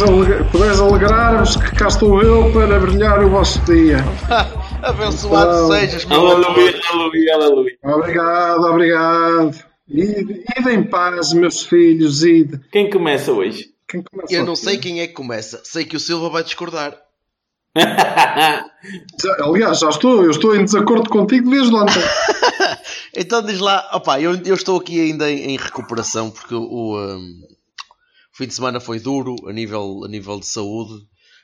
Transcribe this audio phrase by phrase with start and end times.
[0.00, 3.98] Podeis aleg- podeis alegrar-vos que cá estou eu para brilhar o vosso dia.
[4.82, 6.80] Abençoado Então, sejas, meu Aleluia, amor.
[6.92, 7.78] aleluia, aleluia.
[7.84, 9.64] Obrigado, obrigado.
[9.88, 12.58] Ide, ide em paz, meus filhos, ide.
[12.72, 13.66] Quem começa hoje?
[13.88, 15.60] Quem começa Eu não sei quem é que começa.
[15.64, 16.96] Sei que o Silva vai discordar.
[17.76, 22.00] Já- Aliás, já estou, eu estou em desacordo contigo desde ontem.
[23.16, 26.96] Então diz lá, opá, eu, eu estou aqui ainda em, em recuperação porque o, o,
[26.96, 27.56] um, o
[28.40, 30.94] fim de semana foi duro a nível, a nível de saúde,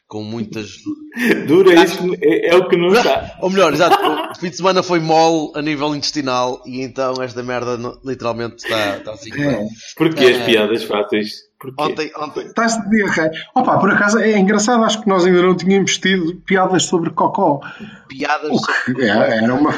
[0.08, 0.68] com muitas.
[1.48, 3.36] Dura isso é, é o que não está.
[3.42, 3.96] Ou melhor, exato,
[4.32, 8.96] o fim de semana foi mole a nível intestinal e então esta merda literalmente está,
[8.98, 9.30] está assim.
[9.40, 9.66] É.
[9.96, 10.30] Porquê É.
[10.38, 11.32] as piadas fáceis?
[11.58, 11.82] Porquê?
[11.82, 13.30] Ontem, ontem, Estás de diarreia.
[13.54, 17.60] Opa, por acaso é engraçado, acho que nós ainda não tínhamos tido piadas sobre cocó.
[18.08, 18.50] piadas.
[18.52, 19.08] O que é-
[19.42, 19.72] era uma,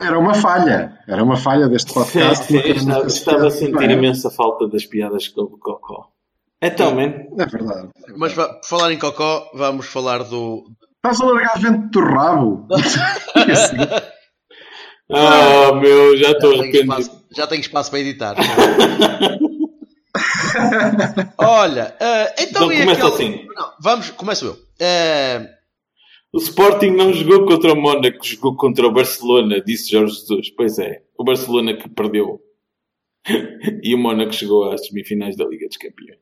[0.00, 0.96] era uma falha.
[1.08, 2.46] Era uma falha deste Sim, podcast.
[2.46, 6.06] sim, estava, estava a sentir imensa falta das piadas com o Cocó.
[6.62, 7.88] Então, man, É verdade.
[8.16, 10.64] Mas va- por falar em Cocó, vamos falar do.
[10.96, 12.66] Estás a largar vento do rabo.
[12.72, 13.76] Assim.
[15.08, 16.92] oh meu, já estou arrependido.
[17.00, 18.34] espaço, já tenho espaço para editar.
[21.38, 23.28] Olha, eh, então Então e começa aquele...
[23.34, 23.46] assim.
[23.54, 24.56] Não, vamos, começo eu.
[24.80, 25.48] Eh,
[26.32, 30.50] O Sporting não jogou contra o Mónaco, jogou contra o Barcelona, disse Jorge Jesus.
[30.56, 32.40] Pois é, o Barcelona que perdeu.
[33.82, 36.18] e o Mónaco chegou às semifinais da Liga dos Campeões.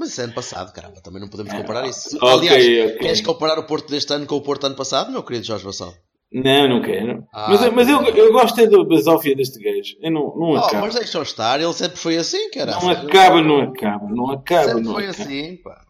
[0.00, 2.16] Mas isso é ano passado, caramba, também não podemos comparar isso.
[2.16, 2.98] Ok, Aliás, ok.
[2.98, 5.94] queres comparar o Porto deste ano com o Porto ano passado, meu querido Jorge Vassal?
[6.32, 7.24] Não, não quero.
[7.34, 9.96] Ah, mas mas eu, eu gosto é da basófia deste gajo.
[10.00, 10.86] Eu não, não Oh, acaba.
[10.86, 12.80] mas deixa-o estar, ele sempre foi assim, caramba.
[12.82, 15.22] Não acaba, não acaba, não acaba, Sempre não foi acaba.
[15.24, 15.84] assim, pá.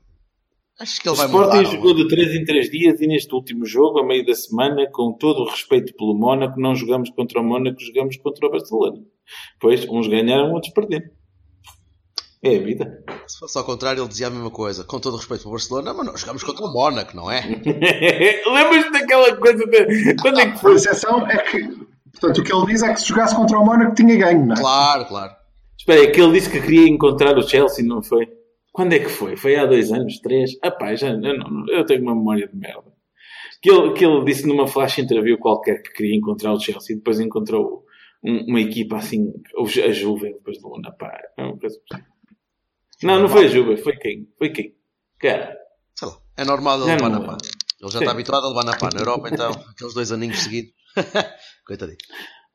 [0.80, 1.70] Acho que O ele vai Sporting mudar.
[1.70, 1.94] jogou é?
[1.94, 5.42] de 3 em 3 dias e neste último jogo, a meio da semana, com todo
[5.42, 8.96] o respeito pelo Mónaco, não jogamos contra o Mónaco, jogamos contra o Barcelona.
[9.60, 11.04] Pois, uns ganharam, outros perderam.
[12.42, 13.04] É a vida.
[13.26, 14.82] Se fosse ao contrário, ele dizia a mesma coisa.
[14.84, 17.42] Com todo o respeito para o Barcelona, mas nós jogamos contra o Mónaco, não é?
[18.46, 20.14] Lembras-te daquela coisa de...
[20.16, 20.74] Quando é que A foi?
[20.74, 21.58] exceção é que,
[22.12, 24.54] portanto, o que ele diz é que se jogasse contra o Mónaco tinha ganho, não
[24.54, 24.60] é?
[24.60, 25.32] Claro, claro.
[25.78, 28.26] Espera aí, que ele disse que queria encontrar o Chelsea, não foi?
[28.72, 29.36] Quando é que foi?
[29.36, 30.18] Foi há dois anos?
[30.20, 30.52] Três?
[30.62, 32.90] Ah pá, já, eu, não, eu tenho uma memória de merda.
[33.60, 36.98] Que ele, que ele disse numa flash interview qualquer que queria encontrar o Chelsea e
[36.98, 37.82] depois encontrou
[38.24, 39.30] um- uma equipa assim,
[39.84, 41.10] a Juve depois de Luna, pá.
[41.38, 41.76] é uma coisa-
[43.02, 44.28] Não, não foi a Juve, foi quem?
[44.38, 44.74] Foi quem?
[45.18, 45.56] Cara,
[45.94, 46.18] Sei lá.
[46.36, 47.36] É normal ele Já levar na pá.
[47.80, 48.04] Ele já Sim.
[48.04, 48.90] está habituado a levar na pá.
[48.92, 50.72] Na Europa, então, aqueles dois aninhos seguidos.
[51.66, 51.98] Coitadinho.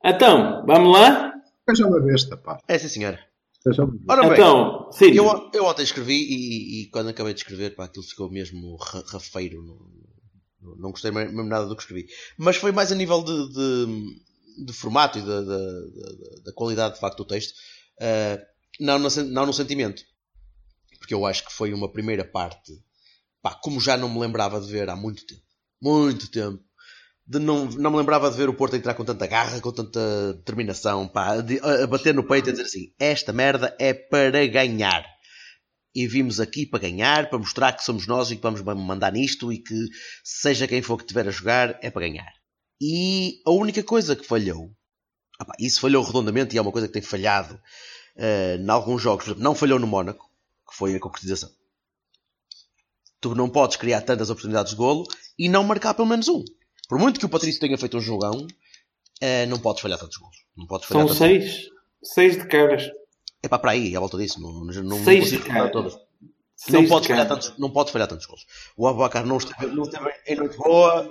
[0.04, 1.32] então, vamos lá?
[1.68, 2.58] Seja uma besta, pá.
[2.68, 3.18] É sim, senhora.
[3.60, 4.12] Seja uma besta.
[4.12, 5.10] Ora bem, Então, sim.
[5.12, 9.02] eu, eu ontem escrevi e, e quando acabei de escrever, pá, aquilo ficou mesmo ra-
[9.08, 9.62] rafeiro.
[9.62, 9.74] Não,
[10.62, 12.06] não- não gostei mesmo nada do que escrevi.
[12.38, 16.94] Mas foi mais a nível de, de, de formato e da, da, da- da qualidade,
[16.94, 17.54] de facto, do texto.
[18.00, 18.38] Ah,
[18.80, 20.02] não, no, não no sentimento.
[21.06, 22.72] Porque eu acho que foi uma primeira parte,
[23.40, 25.42] pá, como já não me lembrava de ver há muito tempo.
[25.80, 26.60] Muito tempo.
[27.24, 30.34] De não, não me lembrava de ver o Porto entrar com tanta garra, com tanta
[30.34, 34.46] determinação, pá, de- a, a bater no peito e dizer assim: esta merda é para
[34.48, 35.06] ganhar.
[35.94, 39.52] E vimos aqui para ganhar, para mostrar que somos nós e que vamos mandar nisto
[39.52, 39.74] e que
[40.24, 42.32] seja quem for que estiver a jogar, é para ganhar.
[42.80, 44.70] E a única coisa que falhou,
[45.40, 47.60] ah pá, isso falhou redondamente e é uma coisa que tem falhado
[48.16, 50.25] eh, em alguns jogos, por exemplo, não falhou no Mónaco,
[50.68, 51.50] que foi a concretização.
[53.20, 55.04] Tu não podes criar tantas oportunidades de golo
[55.38, 56.44] e não marcar pelo menos um.
[56.88, 58.46] Por muito que o Patrício tenha feito um jogão,
[59.20, 60.36] eh, não podes falhar tantos golos.
[60.56, 61.68] Não podes falhar São tantos seis.
[62.02, 62.88] Seis de caras.
[63.42, 64.40] É para aí, à volta disso.
[64.40, 65.58] Não, não, não Seis, consigo cara.
[65.60, 65.92] falar todas.
[66.54, 67.44] Seis Não de podes, falhar caras.
[67.46, 68.46] tantos, não podes falhar tantos golos.
[68.76, 71.08] O Abacar não esteve, não esteve em noite boa.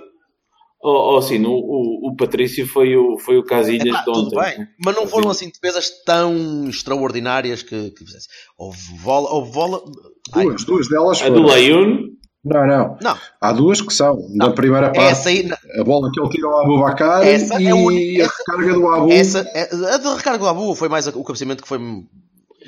[0.82, 4.22] Oh, oh, sim, o, o, o Patrício foi o, foi o Casilhas Epá, de ontem.
[4.30, 4.58] tudo bem.
[4.58, 4.68] né?
[4.84, 8.28] Mas não foram assim defesas tão extraordinárias que, que fizesse.
[8.58, 9.30] Houve bola.
[9.30, 9.80] Houve bola.
[10.34, 11.42] Ai, Duas, duas delas A do.
[11.42, 12.10] Layun,
[12.44, 12.96] Não, não.
[13.02, 14.16] não, Há duas que são.
[14.34, 15.42] Na primeira parte, essa aí.
[15.44, 15.56] não.
[15.80, 18.86] a bola que ele tira ao Abubacar Essa e é a única- a recarga do
[18.88, 19.12] Abu.
[19.12, 21.78] Essa, é- a de recarga do Abu foi mais o cabeceamento que foi.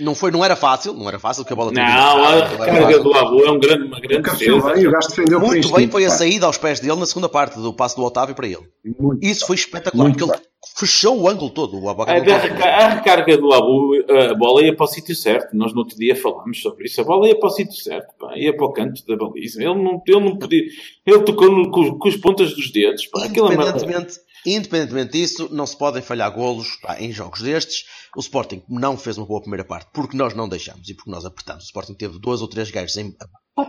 [0.01, 3.15] Não, foi, não era fácil, não era fácil, porque a bola não, a carga do
[3.15, 4.73] Abu é um grande, uma grande defesa.
[4.73, 7.29] bem, o gajo defendeu Muito instinto, bem foi a saída aos pés dele na segunda
[7.29, 8.69] parte do passo do Otávio para ele.
[8.99, 11.79] Muito Isso foi espetacular, Muito porque ele Fechou o ângulo todo.
[11.81, 13.93] O A, a recarga do Abu,
[14.31, 15.57] a bola ia para o sítio certo.
[15.57, 17.01] Nós no outro dia falámos sobre isso.
[17.01, 18.37] A bola ia para o sítio certo, pá.
[18.37, 19.63] ia para o canto da baliza.
[19.63, 20.63] Ele não, ele não podia.
[21.07, 23.07] Ele tocou no- com, com as pontas dos dedos.
[23.07, 23.25] Pá.
[23.25, 27.85] É Independentemente, independentemente disso, não se podem falhar golos pá, em jogos destes.
[28.17, 31.25] O Sporting não fez uma boa primeira parte porque nós não deixamos e porque nós
[31.25, 31.65] apertamos.
[31.65, 33.15] O Sporting teve dois ou três gajos em-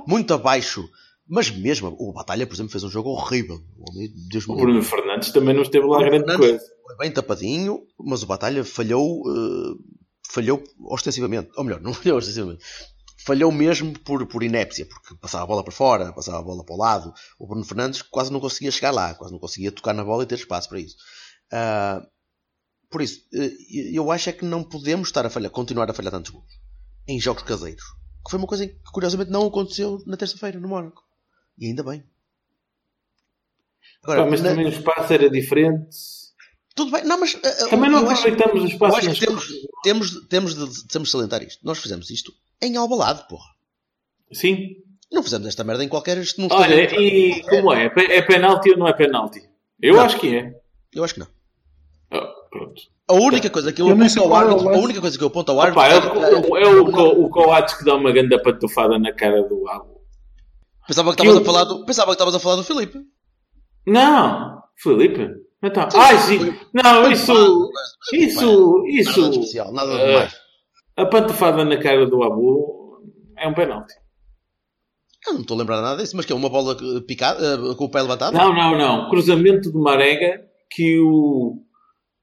[0.07, 0.87] muito abaixo,
[1.27, 3.59] mas mesmo o Batalha, por exemplo, fez um jogo horrível.
[4.29, 4.55] Deus O.
[4.55, 6.65] Bruno Fernandes também não esteve lá grande Fernandes coisa.
[6.87, 9.75] Foi bem tapadinho, mas o Batalha falhou, eh,
[10.31, 11.49] falhou ostensivamente.
[11.55, 12.63] Ou melhor, não falhou ostensivamente.
[13.25, 16.75] Falhou mesmo por, por inépcia, porque passava a bola para fora, passava a bola para
[16.75, 17.13] o lado.
[17.37, 20.25] O Bruno Fernandes quase não conseguia chegar lá, quase não conseguia tocar na bola e
[20.25, 20.95] ter espaço para isso.
[21.51, 22.01] Ah,
[22.89, 23.51] por isso, eh,
[23.93, 26.47] eu acho é que não podemos estar a falhar, continuar a falhar tantos gols
[27.07, 27.83] em jogos caseiros.
[28.23, 31.03] Que foi uma coisa que curiosamente não aconteceu na terça-feira no Mónaco.
[31.57, 32.03] E ainda bem.
[34.03, 35.89] Agora, Pá, mas na- também o espaço era diferente.
[36.73, 38.95] tudo bem, não, mas eh, Também não acho- aproveitamos o Eu espaço.
[38.97, 39.47] acho que temos,
[39.83, 41.59] temos, temos, de, temos de salientar isto.
[41.65, 42.31] Nós fizemos isto
[42.61, 43.45] em Albalade, porra.
[44.31, 44.75] Sim.
[45.11, 46.17] Não fizemos esta merda em qualquer.
[46.51, 47.85] Olha, e como é?
[47.97, 49.41] É É penalti ou não é penalti?
[49.81, 50.03] Eu Não.
[50.03, 50.53] acho que é.
[50.93, 51.27] Eu acho que não.
[52.11, 52.81] Ah, pronto.
[53.07, 55.17] A única coisa que eu, Eu aponto ao qual é o árbitro, a única coisa
[55.17, 57.83] que eu aponto ao árbitro Pá, é, é- o, é o, Co- o Coates que
[57.85, 59.99] dá uma grande patufada na cara do Abu.
[60.87, 62.99] pensava que estavas Eu- a falar do, pensava que estavas a falar do Filipe.
[63.87, 65.27] Não, Felipe.
[65.63, 66.55] Então, ai, sim.
[66.73, 67.33] Não, isso.
[68.13, 68.77] Isso.
[68.77, 69.29] Nada de Isso.
[69.31, 70.33] especial, nada de eh, mais.
[71.01, 73.01] A patufada na cara do Abu
[73.37, 73.93] é um penalti.
[75.27, 76.75] Eu não estou a lembrar nada disso, mas que é uma bola
[77.05, 77.39] picada,
[77.71, 78.33] eh, com o pé levantado?
[78.33, 79.09] Não, não, não.
[79.09, 80.41] Cruzamento de Marega
[80.71, 81.57] que o.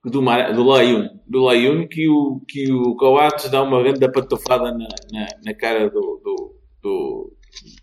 [0.05, 1.09] Do, Mare- do Layun.
[1.27, 5.91] Do Layun que o, que o Coates dá uma grande patufada na, na, na cara
[5.91, 6.01] do.
[6.25, 7.33] do, do,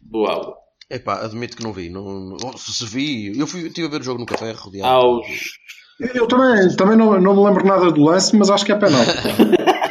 [0.01, 0.53] do Abu.
[0.89, 1.89] Epá, admito que não vi.
[1.89, 2.03] Não,
[2.41, 4.87] não- se vi, eu fui, estive a ver o jogo no café rodeado.
[4.89, 5.25] Aos.
[6.13, 9.01] Eu também, também não, não me lembro nada do lance, mas acho que é penal.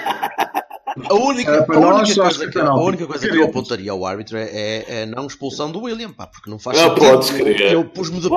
[1.12, 4.37] A única, a única coisa, que que, a única coisa que eu apontaria ao árbitro
[4.37, 7.11] é, é, é a não expulsão do William, pá, porque não faz Não sentido.
[7.11, 7.73] podes crer.
[7.73, 8.35] Eu pus-me de pé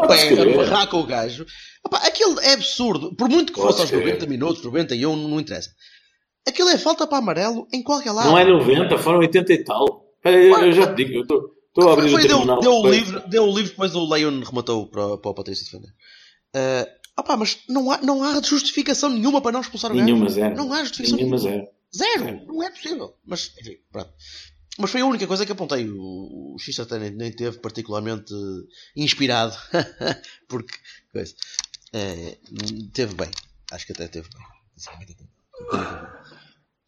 [0.53, 1.45] a barrar com o gajo.
[1.85, 3.15] Epá, aquilo é absurdo.
[3.15, 4.05] Por muito que fosse aos crer.
[4.05, 5.69] 90 minutos, 91, não, não interessa.
[6.47, 8.29] Aquilo é falta para amarelo em qualquer lado.
[8.29, 10.05] Não é 90, foram 80 e tal.
[10.23, 12.59] Eu já te digo, eu estou a abrir Foi, o deu, tribunal.
[12.59, 12.91] deu o Foi.
[12.91, 15.89] livre, deu o livre, depois o Leon rematou para, para o Patrício defender.
[16.55, 16.87] Uh,
[17.19, 20.05] opá, mas não há, não há justificação nenhuma para não expulsar o gajo.
[20.05, 20.55] Nenhuma zero.
[20.55, 21.57] Não há justificação Nenhuma nenhuma.
[21.57, 21.67] zero.
[21.95, 23.15] Zero, não é possível.
[23.25, 24.13] Mas, enfim, pronto.
[24.77, 25.89] Mas foi a única coisa que apontei.
[25.89, 28.33] O, o X até nem, nem teve particularmente
[28.95, 29.55] inspirado.
[30.49, 30.75] Porque,
[31.11, 31.33] coisa.
[31.93, 32.37] eh,
[32.93, 33.29] teve bem.
[33.71, 34.45] Acho que até teve bem.
[35.71, 35.79] Bem.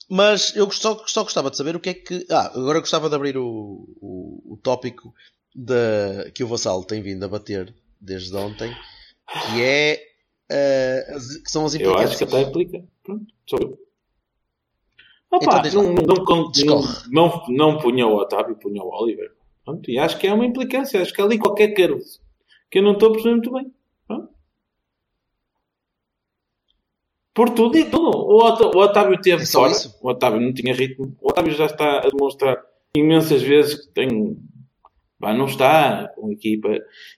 [0.10, 2.26] Mas eu só, só gostava de saber o que é que.
[2.30, 5.14] Ah, agora gostava de abrir o, o, o tópico
[5.56, 8.74] da, que o Vassalo tem vindo a bater desde ontem,
[9.46, 10.02] que é.
[11.14, 12.10] as- que são as Eu implicações.
[12.10, 12.84] acho que até implica.
[13.04, 13.87] Pronto, sou eu.
[15.28, 15.64] Então Opa, lá.
[15.74, 19.32] não, não, não, não, punha o Otávio, punha o Oliver.
[19.66, 21.02] Pronto, e acho que é uma implicância.
[21.02, 22.22] Acho que ali qualquer caroço
[22.72, 23.74] que eu não estou a perceber muito bem.
[24.08, 24.30] Pronto.
[27.34, 28.10] Por tudo e tudo.
[28.18, 29.72] O, o Otávio teve É fora.
[29.72, 29.96] isso?
[30.02, 31.16] O Otávio não tinha ritmo.
[31.22, 32.58] O Otávio já está a demonstrar
[32.96, 34.38] imensas vezes que tem.
[35.20, 36.70] Pá, não está com a equipa.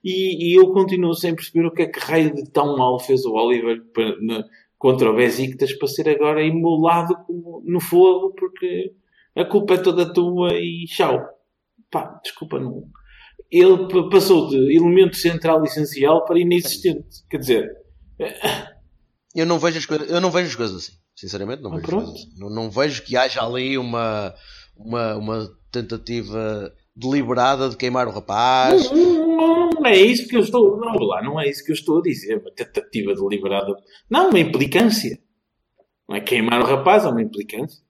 [0.03, 3.25] E, e eu continuo sem perceber o que é que raio de tão mal fez
[3.25, 4.43] o Oliver para- na-
[4.79, 7.13] contra o Besiktas para ser agora imolado
[7.65, 8.93] no fogo porque
[9.35, 11.21] a culpa é toda tua e tchau.
[11.91, 12.83] Pá, desculpa, não.
[13.51, 17.23] Ele passou de elemento central essencial para inexistente.
[17.29, 17.71] Quer dizer,
[19.35, 20.93] Eu não vejo as coisas, eu não vejo as coisas assim.
[21.15, 22.11] Sinceramente, não Ah, vejo pronto.
[22.11, 22.29] assim.
[22.37, 24.33] Não, não vejo que haja ali uma,
[24.75, 28.89] uma, uma tentativa deliberada de queimar o rapaz.
[29.39, 30.77] Não, não é isso que eu estou.
[30.77, 32.37] Não, lá, não é isso que eu estou a dizer.
[32.39, 33.73] Uma tentativa deliberada.
[34.09, 35.19] Não, uma implicância.
[36.07, 37.81] Não é queimar o rapaz, é uma implicância.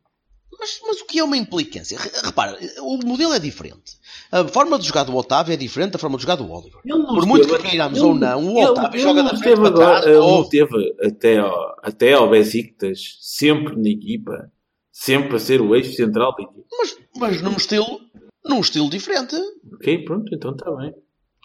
[0.59, 1.97] Mas, mas o que é uma implicância?
[1.97, 3.93] Re- Repara, o modelo é diferente.
[4.29, 6.81] A forma de jogar do Otávio é diferente da forma de jogar do Oliver.
[6.83, 10.05] Por muito que queiramos ou não, o Otávio ele joga da frente para trás.
[10.05, 14.51] Ele ou- esteve até ao, até ao Besiktas, sempre na equipa,
[14.91, 16.65] sempre a ser o eixo central da equipa.
[16.77, 18.01] Mas, mas num estilo,
[18.43, 19.37] num estilo diferente.
[19.75, 20.93] Ok, pronto, então está bem.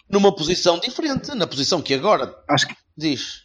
[0.09, 1.33] Numa posição diferente.
[1.35, 3.43] Na posição que agora Acho que, diz.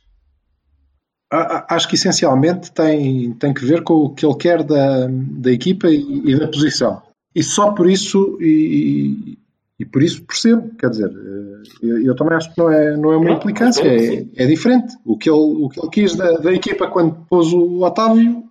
[1.32, 5.06] a- a- acho que essencialmente tem, tem que ver com o que ele quer da,
[5.08, 7.02] da equipa e, e da posição.
[7.34, 9.38] E só por isso, e,
[9.78, 13.12] e por isso percebo, quer dizer, eh, eu, eu também acho que não é, não
[13.12, 14.96] é uma implicância, é, é diferente.
[15.04, 18.42] O que ele, o que ele quis da, da equipa quando pôs o Otávio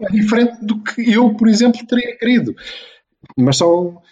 [0.00, 2.54] é diferente do que eu, por exemplo, teria querido.
[3.36, 4.02] Mas são,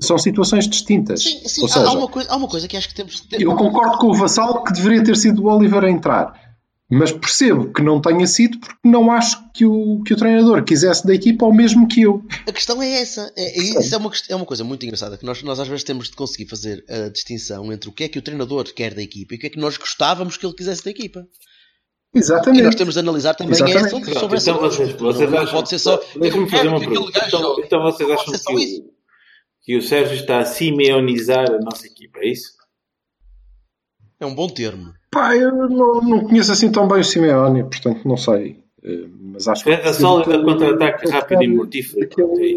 [0.00, 1.22] são situações distintas.
[1.22, 3.16] Sim, sim Ou há, seja, há uma coisa, há uma coisa que acho que temos
[3.16, 3.40] de ter.
[3.42, 6.48] eu concordo com o Vassal que deveria ter sido o Oliver a entrar.
[6.90, 11.06] Mas percebo que não tenha sido porque não acho que o, que o treinador quisesse
[11.06, 12.24] da equipa ao mesmo que eu.
[12.46, 13.30] A questão é essa.
[13.36, 15.84] É, é, isso é uma, é uma coisa muito engraçada que nós, nós às vezes
[15.84, 19.02] temos de conseguir fazer a distinção entre o que é que o treinador quer da
[19.02, 21.26] equipa e o que é que nós gostávamos que ele quisesse da equipa.
[22.14, 22.62] Exatamente.
[22.62, 23.80] E nós temos de analisar também Exatamente.
[23.80, 26.00] essa, sobre Pronto, essa então vocês, vocês não, acham, pode ser só.
[26.18, 27.24] Deixa-me fazer uma Aquele pergunta.
[27.26, 28.80] Então, então vocês acham que isso.
[28.80, 28.97] o,
[29.68, 32.52] que o Sérgio está a simeonizar a nossa equipa, é isso?
[34.18, 34.94] É um bom termo.
[35.10, 38.64] Pá, eu não, não conheço assim tão bem o Simeone, portanto não sei.
[38.82, 39.70] Eh, Mas acho que.
[39.76, 42.08] Defesa sólida, contra-ataque rápido e mortífero.
[42.08, 42.56] Pronto, é.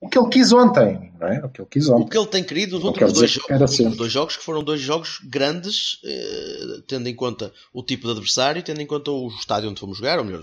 [0.00, 1.44] O que ele quis ontem, não é?
[1.44, 2.08] O que ele quis O ontem.
[2.08, 5.18] que ele tem querido nos Não últimos dois jogos, dois jogos, que foram dois jogos
[5.28, 9.78] grandes, eh, tendo em conta o tipo de adversário, tendo em conta o estádio onde
[9.80, 10.42] fomos jogar, ou melhor,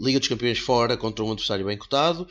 [0.00, 2.26] Liga dos Campeões fora contra um adversário bem cotado,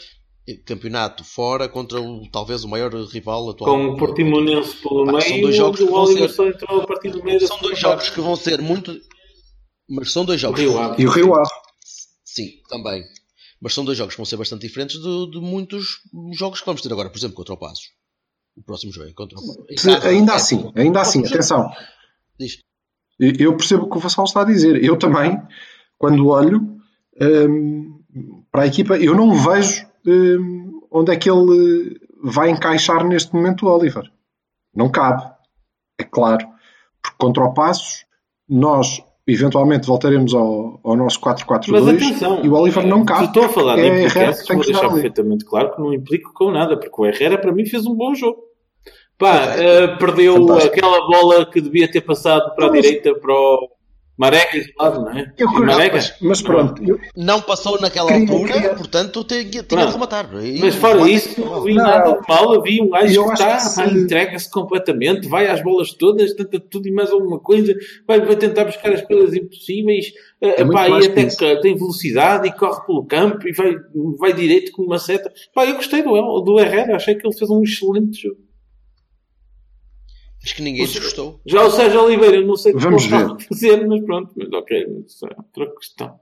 [0.65, 3.71] campeonato fora contra o, talvez o maior rival atual.
[3.71, 6.81] Com o Portimonense pelo Pá, são meio, dois jogos que o vão ser- só entrou
[6.81, 8.99] a partir do meio da São dois jogos que vão ser muito.
[9.89, 10.59] Mas são dois jogos.
[10.59, 11.01] Rio Ave.
[11.01, 11.49] E o Rio Ave.
[12.25, 13.03] Sim, também.
[13.61, 16.01] Mas são dois jogos que vão ser bastante diferentes de, de muitos
[16.33, 17.85] jogos que vamos ter agora, por exemplo, contra o Passos.
[18.57, 21.71] O próximo jogo é contra o casa, ainda é, assim, ainda assim, atenção.
[22.39, 22.59] Diz.
[23.19, 24.83] Eu percebo o que o Vassal está a dizer.
[24.83, 25.41] Eu também,
[25.97, 26.77] quando olho
[27.21, 28.03] hum,
[28.51, 29.87] para a equipa, eu não vejo
[30.91, 34.03] onde é que ele vai encaixar neste momento o Oliver.
[34.75, 35.23] Não cabe,
[35.99, 36.45] é claro.
[37.01, 38.05] Porque contra o Passos,
[38.47, 43.25] nós eventualmente voltaremos ao, ao nosso Mas 4-4-2 atenção, e o Oliver não cabe.
[43.25, 44.93] estou a falar de É Herrera que tem que deixar ali.
[44.93, 48.13] perfeitamente claro que não implico com nada, porque o Herrera para mim fez um bom
[48.15, 48.41] jogo.
[49.17, 49.83] Pá, É.
[49.83, 50.75] eh, perdeu Fantástico.
[50.75, 53.69] aquela bola que devia ter passado para a Mas- direita para o
[54.23, 55.33] Marega isolado, não é?
[55.37, 55.95] Eu Marega.
[55.95, 60.29] mas, mas pronto, eu- Não passou naquela Queria- altura, queria- portanto tinha, tinha de rematar.
[60.43, 61.83] E Mas fora isso, não vi Não.
[61.83, 62.53] nada de mal.
[62.53, 67.11] Havia um gajo que está, entrega-se completamente, vai às bolas todas, tenta tudo e mais
[67.11, 67.75] alguma coisa,
[68.07, 72.47] vai, vai tentar buscar as coisas impossíveis, eh, É pá, e até que tem velocidade
[72.47, 73.75] e corre pelo campo e vai,
[74.17, 75.31] vai direito com uma seta.
[75.53, 78.37] Pá, eu gostei do, do Herrera, achei que ele fez um excelente jogo.
[80.43, 81.39] Acho que ninguém se gostou.
[81.45, 84.51] Já o Sérgio Oliveira, não sei o que ele está a fazer, mas pronto, mas
[84.51, 86.19] ok, isso é outra questão.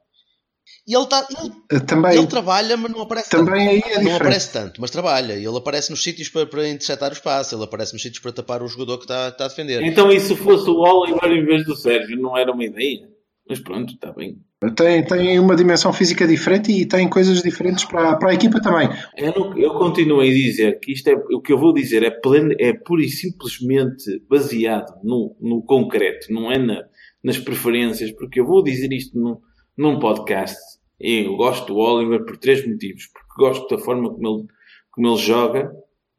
[0.87, 4.03] E ele, tá, ele, eh, também, ele trabalha, mas não aparece também aí é tanto.
[4.03, 5.33] Não aparece tanto, mas trabalha.
[5.33, 8.63] Ele aparece nos sítios para, para interceptar o espaço, ele aparece nos sítios para tapar
[8.63, 9.83] o jogador que está, que está a defender.
[9.83, 13.10] Então, e se fosse o Oliver em vez do Sérgio, não era uma ideia?
[13.51, 14.37] Mas pronto, está bem.
[14.77, 18.87] Tem, tem uma dimensão física diferente e tem coisas diferentes para, para a equipa também.
[19.17, 22.09] Eu, não- eu continuo a dizer que isto é o que eu vou dizer é,
[22.11, 26.81] pleno, é pura e simplesmente baseado no, no concreto, não é na-
[27.21, 29.37] nas preferências, porque eu vou dizer isto num,
[29.77, 30.57] num podcast.
[30.97, 33.07] Eu gosto do Oliver por três motivos.
[33.07, 34.47] Porque gosto da forma como ele,
[34.91, 35.71] como ele joga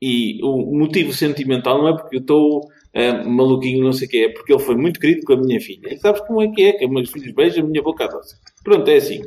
[0.03, 2.61] e o motivo sentimental não é porque eu estou
[2.95, 5.61] ah, maluquinho, não sei o quê, é porque ele foi muito querido com a minha
[5.61, 5.93] filha.
[5.93, 6.73] E sabes como é que é?
[6.75, 8.37] Que meus filhos beijam a minha boca doce.
[8.63, 9.23] Pronto, é assim.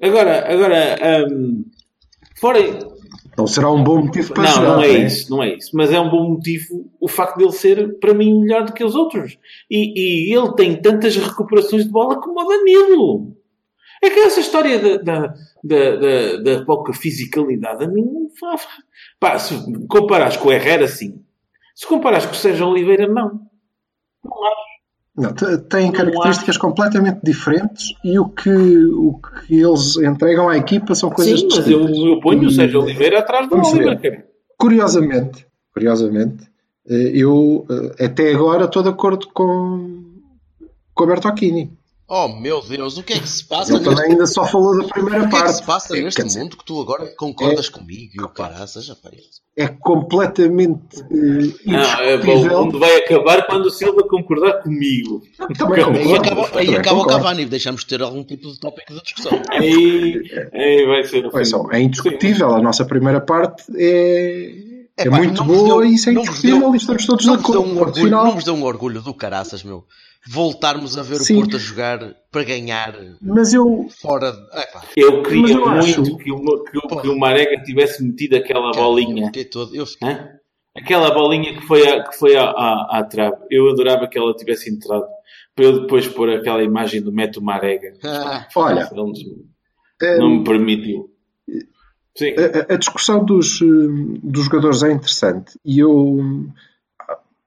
[0.00, 1.64] Agora, agora ahm,
[2.36, 2.60] fora,
[3.36, 4.98] Não será um bom motivo para não, não é né?
[5.06, 5.70] isso, não é isso.
[5.74, 8.94] Mas é um bom motivo o facto dele ser, para mim, melhor do que os
[8.94, 9.36] outros.
[9.68, 13.36] E, e ele tem tantas recuperações de bola como o Danilo.
[14.00, 15.34] É que essa história da, da,
[15.64, 18.66] da, da, da pouca fisicalidade a mim não faz.
[19.18, 19.54] Pá, se
[19.88, 21.20] comparares com o Herrera, sim.
[21.78, 23.40] Se comparares com o Sérgio Oliveira, não.
[25.16, 25.32] Não,
[25.68, 31.08] têm Não características completamente diferentes e o que, o que eles entregam à equipa são
[31.08, 32.04] coisas sim, mas eu, distintas.
[32.04, 34.26] eu ponho o E, Sérgio Oliveira atrás do cara.
[34.56, 36.50] Curiosamente, curiosamente,
[36.88, 40.02] eh, eu eh, até agora estou de acordo com,
[40.92, 41.78] com o Bertocchini.
[42.10, 44.78] Oh meu Deus, o que é que se passa Ele neste também ainda só falou
[44.80, 45.56] da primeira O que é que parte.
[45.56, 48.94] se passa É, neste dizer, mundo que tu agora concordas comigo e o caraças, já
[48.94, 49.10] pá,
[49.56, 52.58] é completamente eh, Não, é, bom, indiscutível.
[52.60, 55.22] onde vai acabar quando o Silva concordar comigo.
[55.58, 57.06] Também concordo, Aí acaba, aí acaba o.
[57.06, 59.32] Cavani, deixamos de ter algum tipo de tópico de discussão.
[59.50, 60.22] Aí,
[60.54, 61.38] aí vai ser o fim.
[61.38, 62.54] Ouçam, é indiscutível.
[62.54, 64.54] A nossa primeira parte é,
[64.96, 67.24] é, Epá, muito não vos boa deu- e isso é indiscutível deu- e estamos todos
[67.24, 67.60] de acordo.
[67.62, 68.24] um orgulho, final.
[68.26, 69.84] não vos deu um orgulho do caraças, meu.
[70.26, 71.36] Voltarmos a ver Sim.
[71.36, 74.32] o Porto a jogar para ganhar Mas eu, fora.
[74.32, 77.62] de- Epá, Eu queria Mas eu acho- muito que, o, que, o, que o Marega
[77.62, 79.26] tivesse metido aquela cara, Eu bolinha.
[79.26, 79.74] fiquei todo.
[79.74, 80.28] Eu fiquei, Hã?
[80.76, 83.36] Aquela bolinha que foi, à, que foi à, à, à trave.
[83.50, 85.06] Eu adorava que ela tivesse entrado.
[85.54, 87.94] Para eu depois pôr aquela imagem do Meto Marega.
[88.04, 89.44] ah, olha, Ele
[90.02, 91.10] eh, não me permitiu.
[92.16, 92.34] Sim.
[92.68, 93.64] a, a discussão dos, eh,
[94.22, 96.18] dos jogadores é interessante e eu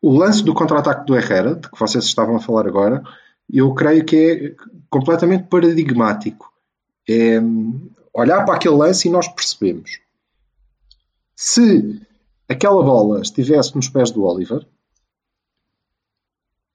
[0.02, 3.04] o lance do contra-ataque do Herrera, de que vocês estavam a falar agora,
[3.52, 4.56] eu creio que é
[4.90, 6.52] completamente paradigmático.
[7.08, 7.40] É
[8.14, 10.00] olhar para aquele lance e nós percebemos.
[11.36, 12.02] Se
[12.50, 14.66] aquela bola estivesse nos pés do Oliver,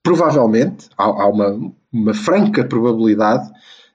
[0.02, 3.50] provavelmente, há, há uma, uma franca probabilidade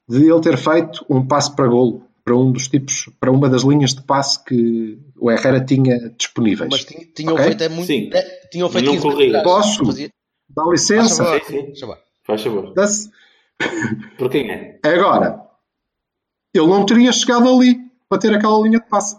[0.07, 3.63] de ele ter feito um passe para golo para um dos tipos, para uma das
[3.63, 6.69] linhas de passe que o Herrera tinha disponíveis.
[6.71, 7.45] Mas tinha- tinham Ok?
[7.45, 7.87] feito é muito.
[7.87, 8.09] Sim.
[8.13, 9.43] é, tinham feito Não 15 metros corria.
[9.43, 10.11] Posso?
[10.53, 11.23] Dá licença.
[11.25, 11.93] Faz favor, Sim, sim.
[12.23, 12.73] faz favor.
[12.73, 13.09] Dá-se-
[14.17, 14.79] Por quem é?
[14.83, 15.41] Agora,
[16.53, 17.77] ele não teria chegado ali
[18.09, 19.15] para ter aquela linha de passe.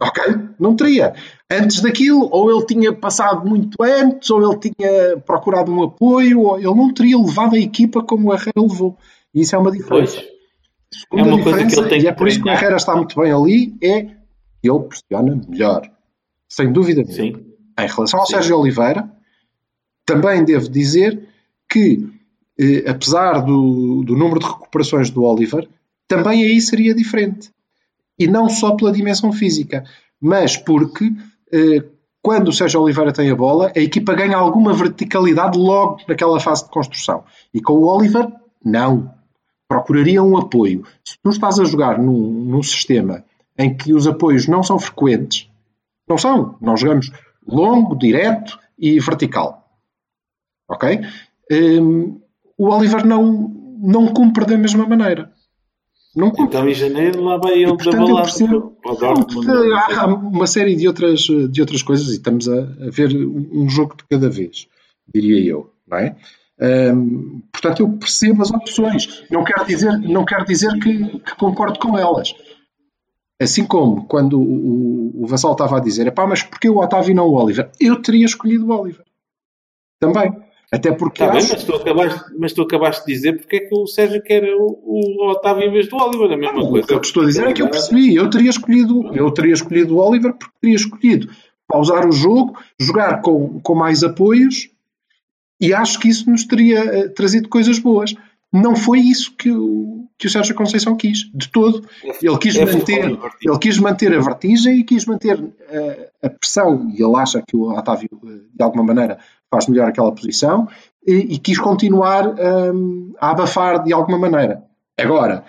[0.00, 0.22] Ok?
[0.58, 1.14] Não teria.
[1.50, 6.56] Antes daquilo, ou ele tinha passado muito antes, ou ele tinha procurado um apoio, ou
[6.58, 8.96] ele não teria levado a equipa como o Herrera levou.
[9.34, 10.16] E isso é uma diferença.
[10.20, 10.35] Pois.
[10.92, 12.52] Segunda É uma coisa que ele tem e é que por isso que o.
[12.52, 15.90] Herrera está muito bem ali, é que ele pressiona melhor.
[16.48, 17.38] Sem dúvida nenhuma.
[17.38, 17.46] Sim.
[17.78, 18.34] Em relação ao Sim.
[18.34, 19.10] Sérgio Oliveira,
[20.04, 21.28] também devo dizer
[21.68, 22.08] que,
[22.58, 25.68] eh, apesar do, do número de recuperações do Oliver,
[26.08, 27.50] também aí seria diferente.
[28.18, 29.84] E não só pela dimensão física,
[30.20, 31.12] mas porque
[31.52, 31.84] eh,
[32.22, 36.64] quando o Sérgio Oliveira tem a bola, a equipa ganha alguma verticalidade logo naquela fase
[36.64, 37.24] de construção.
[37.52, 38.26] E com o Oliver,
[38.64, 39.14] não.
[39.68, 40.84] Procuraria um apoio.
[41.04, 43.24] Se tu estás a jogar num, num sistema
[43.58, 45.50] em que os apoios não são frequentes,
[46.08, 46.56] não são.
[46.60, 47.10] Nós jogamos
[47.46, 49.68] longo, direto e vertical.
[50.68, 51.00] Ok?
[51.50, 52.20] Hum,
[52.58, 53.48] o Oliver não,
[53.80, 55.32] não cumpre da mesma maneira.
[56.14, 56.44] Não cumpre.
[56.44, 58.76] Então em janeiro lá vai ele da Portanto, eu percebo.
[59.94, 63.96] há uma série de outras, de outras coisas e estamos a, a ver um jogo
[63.96, 64.66] de cada vez,
[65.12, 66.16] diria eu, não é?
[66.60, 69.24] Hum, portanto, eu percebo as opções.
[69.30, 72.34] Não quero dizer, não quero dizer que, que concordo com elas.
[73.40, 74.42] Assim como quando o,
[75.18, 77.70] o, o Vassal estava a dizer, pá, mas porquê o Otávio e não o Oliver?
[77.78, 79.04] Eu teria escolhido o Oliver.
[80.00, 80.32] Também.
[80.72, 83.74] Até porque bem, acho- mas tu, acabaste, mas tu acabaste de dizer porque é que
[83.74, 86.84] o Sérgio quer o, o Otávio em vez do Oliver, a mesma Não, coisa.
[86.84, 88.14] O que eu estou a dizer é que eu percebi.
[88.14, 91.28] Eu teria escolhido, eu teria escolhido o Oliver porque teria escolhido
[91.68, 94.68] pausar o jogo, jogar com, com mais apoios
[95.60, 98.14] e acho que isso nos teria eh, trazido coisas boas.
[98.52, 101.84] Não foi isso que o, que o Sérgio Conceição quis, de todo.
[102.04, 103.30] Ele quis, É manter, divertido.
[103.42, 107.56] ele quis manter a vertigem e quis manter eh, a pressão, e ele acha que
[107.56, 109.18] o Otávio, eh, de alguma maneira,
[109.50, 110.68] faz melhor aquela posição,
[111.06, 112.34] e, e quis continuar
[112.74, 114.62] hum, a abafar de alguma maneira.
[114.98, 115.44] Agora,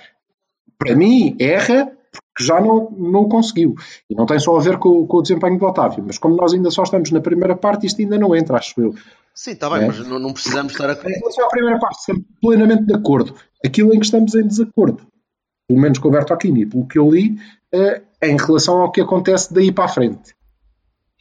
[0.78, 3.76] para mim, erra porque já não, não conseguiu.
[4.10, 6.54] E não tem só a ver com, com o desempenho do Otávio, mas como nós
[6.54, 8.94] ainda só estamos na primeira parte, isto ainda não entra, acho eu.
[9.38, 9.88] Sim, está bem, É.
[9.88, 10.94] mas não, não precisamos estar a.
[10.94, 13.36] Em relação à primeira parte, estamos plenamente de acordo.
[13.64, 15.06] Aquilo em que estamos em desacordo,
[15.68, 17.38] pelo menos com o Bertocchini, pelo que eu li,
[17.72, 20.34] é em relação ao que acontece daí para a frente.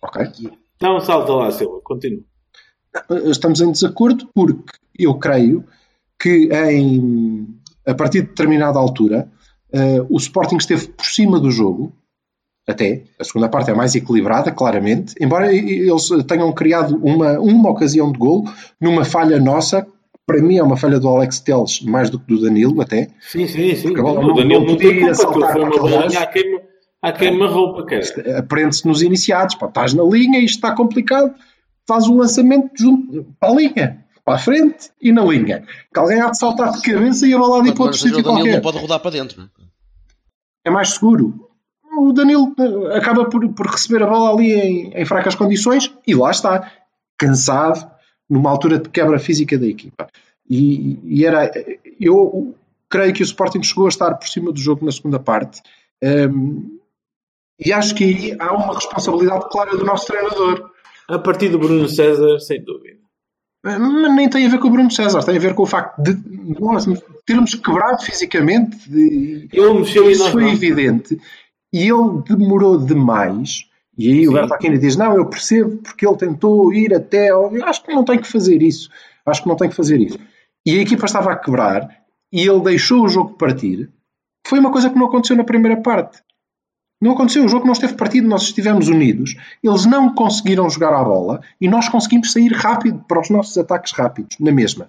[0.02, 0.50] Ok?
[0.81, 2.24] Não, salta lá, Silva, continua.
[3.26, 5.62] estamos em desacordo porque eu creio
[6.18, 7.46] que em,
[7.87, 9.31] a partir de determinada altura
[9.72, 11.92] eh, o Sporting esteve por cima do jogo
[12.66, 18.11] até, a segunda parte é mais equilibrada, claramente, embora eles tenham criado uma, uma ocasião
[18.11, 18.44] de gol
[18.81, 19.87] numa falha nossa,
[20.26, 23.46] para mim é uma falha do Alex Teles mais do que do Danilo até, Sim,
[23.46, 23.83] sim, sim.
[23.85, 26.16] Porque agora o não- Danilo não não, podia tem culpa, foi uma aquele bolinha lado.
[26.16, 26.61] à queima,
[27.02, 28.38] à queima-roupa, cara.
[28.38, 31.33] aprende-se nos iniciados, pá, estás na linha, isto está complicado,
[31.87, 35.62] faz um lançamento junto, para a linha, para a frente e na linha.
[35.94, 38.35] Que alguém há de saltar de cabeça e a bola ali para outro sítio Danilo
[38.35, 38.55] qualquer.
[38.55, 39.48] não pode rodar para dentro, não é?
[40.64, 41.45] É mais seguro.
[41.96, 46.14] O Danilo eh, acaba por, por receber a bola ali em, em fracas condições e
[46.14, 46.70] lá está,
[47.18, 47.90] cansado,
[48.28, 50.06] numa altura de quebra física da equipa.
[50.48, 51.50] E, e era,
[52.00, 52.54] eu
[52.88, 55.61] creio que o Sporting chegou a estar por cima do jogo na segunda parte.
[56.02, 56.62] Ehm,
[57.64, 60.70] e acho que aí há uma responsabilidade clara do nosso treinador.
[61.09, 62.98] A partir do Bruno César, sem dúvida.
[63.64, 63.80] Mas
[64.14, 66.14] nem tem a ver com o Bruno César, tem a ver com o facto de
[66.61, 66.85] nós
[67.24, 68.88] termos quebrado fisicamente.
[68.88, 70.52] de- Ele mexeu e isso foi não.
[70.52, 71.18] evidente.
[71.77, 73.67] E ele demorou demais.
[73.99, 74.37] E aí o Sim.
[74.37, 77.29] Bertolini diz: Não, eu percebo porque ele tentou ir até.
[77.29, 78.89] ao-" Eu acho que não tem que fazer isso.
[79.27, 80.19] Acho que não tem que fazer isso.
[80.65, 81.87] E a equipa estava a quebrar
[82.33, 83.91] e ele deixou o jogo partir.
[84.47, 86.23] Foi uma coisa que não aconteceu na primeira parte.
[86.99, 91.05] Não aconteceu, o jogo não esteve partido, nós estivemos unidos, eles não conseguiram jogar a
[91.05, 94.89] bola e nós conseguimos sair rápido para os nossos ataques rápidos, na mesma.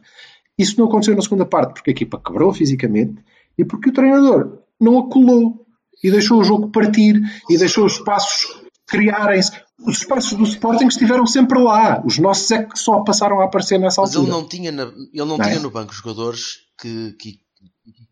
[0.58, 3.22] Isso não aconteceu na segunda parte porque a equipa quebrou fisicamente
[3.58, 5.67] e porque o treinador não acolou
[6.04, 9.52] e deixou o jogo partir e deixou os espaços criarem-se.
[9.86, 13.78] Os espaços do Sporting estiveram sempre lá, os nossos é que só passaram a aparecer
[13.80, 14.32] nessa Mas altura.
[14.34, 15.50] ele não tinha, na- ele não Não é?
[15.50, 17.40] tinha no banco jogadores que, que,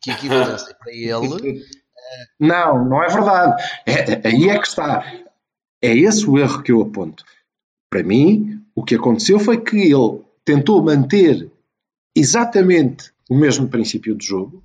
[0.02, 1.63] que equivalessem para ele.
[2.39, 3.63] Não, não é verdade.
[3.86, 5.04] É- aí é que está.
[5.82, 7.24] É esse o erro que eu aponto.
[7.89, 11.50] Para mim, o que aconteceu foi que ele tentou manter
[12.15, 14.63] exatamente o mesmo princípio de jogo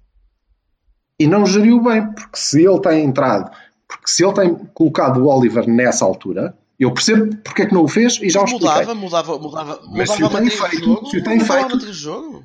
[1.21, 3.51] e não geriu bem, porque se ele tem entrado,
[3.87, 7.85] porque se ele tem colocado o Oliver nessa altura, Eu percebo porque é que não
[7.85, 8.69] o fez e já o expliquei.
[8.71, 11.07] Mudava, mudava, mudava, Mas mudava se o tem feito- jogo.
[11.11, 12.45] se o tem feito- jogo.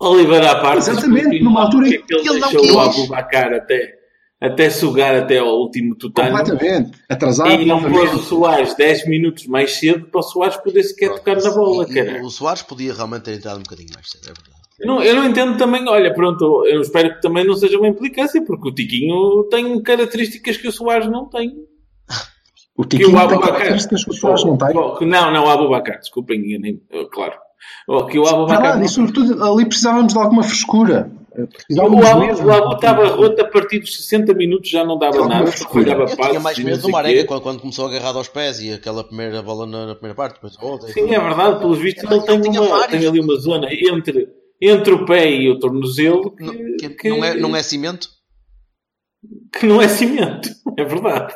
[0.00, 0.78] Oliveira à parte.
[0.90, 2.98] Exatamente, numa altura em ele, que ele não deixou o quis.
[3.00, 3.94] Abubacar até,
[4.40, 6.26] até sugar até ao último total.
[6.30, 6.98] Completamente.
[7.08, 7.50] Atrasado.
[7.50, 8.18] E não pôs o.
[8.18, 12.22] Soares 10 minutos mais cedo para o Soares poder sequer tocar na bola, e cara.
[12.24, 14.59] o Soares podia realmente ter entrado um bocadinho mais cedo, é verdade.
[14.80, 17.88] Eu não, eu não entendo também, olha, pronto, eu espero que também não seja uma
[17.88, 21.54] implicância, porque o Tiquinho tem características que o Soares não tem.
[22.76, 24.74] O Tiquinho o tem características que o Soares não tem.
[24.74, 26.80] Oh, Não, não, o Abubacar, desculpem, enganei
[27.12, 27.34] claro.
[27.86, 28.62] Oh, que o Abubacar.
[28.62, 31.10] verdade, e sobretudo ali precisávamos de alguma frescura.
[31.38, 35.18] O Precisávamos Abu, o Abu estava roto a partir dos 60 minutos, já não dava
[35.18, 37.24] Alguma nada, falhava Eu passos tinha mais medo não do quê.
[37.24, 40.34] quando, quando começou agarrado aos pés e aquela primeira bola na, na primeira parte.
[40.34, 40.54] Depois,
[40.88, 44.28] e Sim, é verdade, pelos vistos Ele ele tem, uma, tem ali uma zona entre,
[44.60, 48.08] entre o pé e o tornozelo que Não, que que- não, é, não é cimento.
[49.52, 51.34] que não é cimento, é verdade.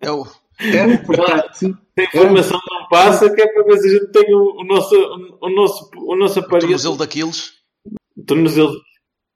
[0.00, 0.26] É o,
[0.58, 1.74] Era importante.
[1.98, 4.94] A informação não passa, que é para ver se a gente tem o, o nosso,
[5.40, 6.62] o, nosso, o nosso o aparelho.
[6.68, 7.52] tornozelo daqueles.
[8.26, 8.74] tornozelo.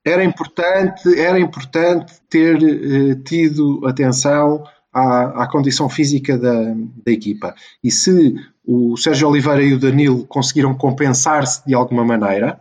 [0.05, 6.73] Era importante, era importante ter eh, tido atenção à, à condição física da,
[7.05, 7.55] da equipa.
[7.85, 12.61] E se o Sérgio Oliveira e o Danilo conseguiram compensar-se de alguma maneira,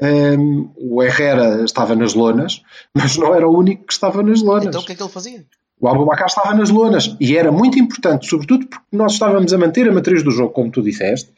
[0.00, 2.62] ehm, o Herrera estava nas lonas,
[2.94, 4.66] mas não era o único que estava nas lonas.
[4.66, 5.44] Então o que é que ele fazia?
[5.80, 9.88] O Abubacar estava nas lonas e era muito importante, sobretudo porque nós estávamos a manter
[9.88, 11.32] a matriz do jogo, como tu disseste,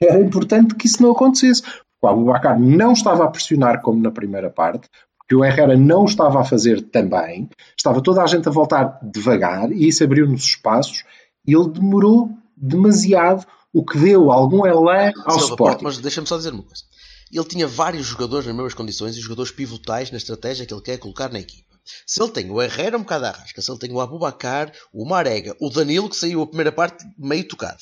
[0.00, 1.62] era importante que isso não acontecesse.
[2.02, 4.86] O Abubacar não estava a pressionar como na primeira parte,
[5.18, 9.72] porque o Herrera não estava a fazer também, estava toda a gente a voltar devagar
[9.72, 11.04] e isso abriu-nos espaços
[11.46, 15.84] e ele demorou demasiado, o que deu algum elan ao Silva, Sporting.
[15.84, 16.84] Mas deixa-me só dizer uma coisa.
[17.32, 20.98] Ele tinha vários jogadores nas mesmas condições e jogadores pivotais na estratégia que ele quer
[20.98, 21.66] colocar na equipa.
[22.06, 25.04] Se ele tem o Herrera um bocado à rasca, se ele tem o Abubacar, o
[25.04, 27.80] Marega, o Danilo que saiu a primeira parte meio tocado.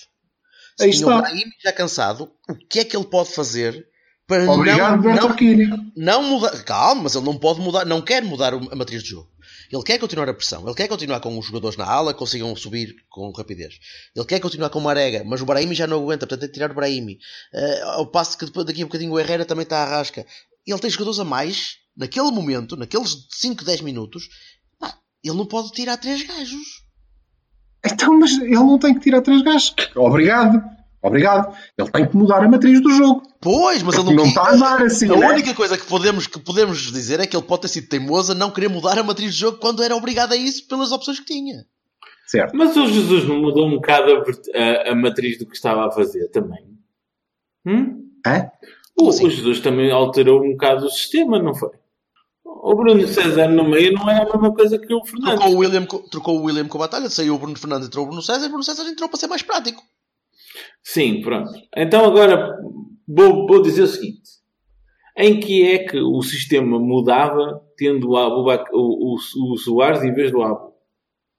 [0.77, 1.17] Se Aí tem está.
[1.17, 3.87] o Brahim já cansado, o que é que ele pode fazer
[4.27, 5.37] para Obrigado, não, não,
[5.97, 6.65] não mudar.
[6.65, 9.29] Calma, mas ele não pode mudar, não quer mudar a matriz de jogo.
[9.71, 12.55] Ele quer continuar a pressão, ele quer continuar com os jogadores na ala que consigam
[12.57, 13.79] subir com rapidez.
[14.15, 16.55] Ele quer continuar com o Marega, mas o Brahimi já não aguenta, portanto tem que
[16.55, 17.19] tirar o Brahimi.
[17.53, 20.27] Eh, ao passo que daqui a bocadinho o Herrera também está à rasca.
[20.67, 24.29] Ele tem jogadores a mais, naquele momento, naqueles 5, 10 minutos,
[24.79, 26.85] pá, ele não pode tirar três gajos.
[27.85, 29.75] Então, mas ele não tem que tirar três gajos.
[29.95, 30.63] Obrigado,
[31.07, 31.55] obrigado.
[31.79, 33.23] Ele tem que mudar a matriz do jogo.
[33.41, 35.29] Pois, mas ele não, não está a dar assim, A né?
[35.29, 38.35] única coisa que podemos, que podemos dizer é que ele pode ter sido teimoso a
[38.35, 41.27] não querer mudar a matriz de jogo quando era obrigado a isso pelas opções que
[41.27, 41.65] tinha.
[42.27, 42.57] Certo.
[42.57, 45.91] Mas o Jesus não mudou um bocado a, a- a matriz do que estava a
[45.91, 46.65] fazer também?
[47.67, 48.09] Hum?
[48.27, 48.51] Hã?
[48.97, 51.71] O, o Jesus também alterou um bocado o sistema, não foi?
[52.45, 55.37] O Bruno César no meio não é a mesma coisa que o Fernando.
[55.39, 58.05] Trocou o William, co- trocou o William com a batalha, saiu o Bruno Fernandes, entrou
[58.05, 59.83] o Bruno César, e o Bruno César entrou para ser mais prático.
[60.85, 61.51] Sim, pronto.
[61.77, 62.59] Então agora
[63.09, 64.21] vou, vou dizer o seguinte.
[65.17, 70.13] Em que é que o sistema mudava tendo o, Abubac- o, o, o Soares em
[70.13, 70.73] vez do Abu?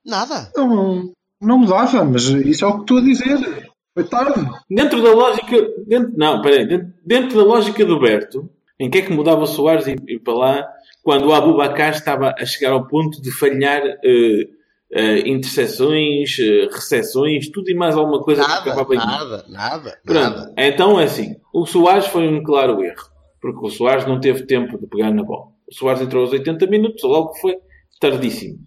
[0.05, 0.51] Nada.
[0.55, 3.69] Não, não mudava, mas isso é o que estou a dizer.
[3.93, 4.49] Foi tarde.
[4.69, 5.57] Dentro da lógica...
[5.87, 6.65] Dentro, não, peraí.
[6.67, 10.19] Dentro, dentro da lógica do Berto, em que é que mudava o Soares e, e
[10.19, 10.67] para lá
[11.03, 14.47] quando o Abubacar estava a chegar ao ponto de falhar eh,
[14.91, 19.99] eh, interseções, eh, recepções, tudo e mais alguma coisa que Nada, acabava em nada, nada,
[20.05, 20.53] Pronto, nada.
[20.57, 21.35] então é assim.
[21.53, 23.13] O Soares foi um claro erro.
[23.41, 25.47] Porque o Soares não teve tempo de pegar na bola.
[25.67, 27.55] O Soares entrou aos 80 minutos, logo foi
[27.99, 28.57] tardíssimo.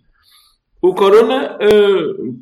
[0.81, 1.69] O Corona, eh,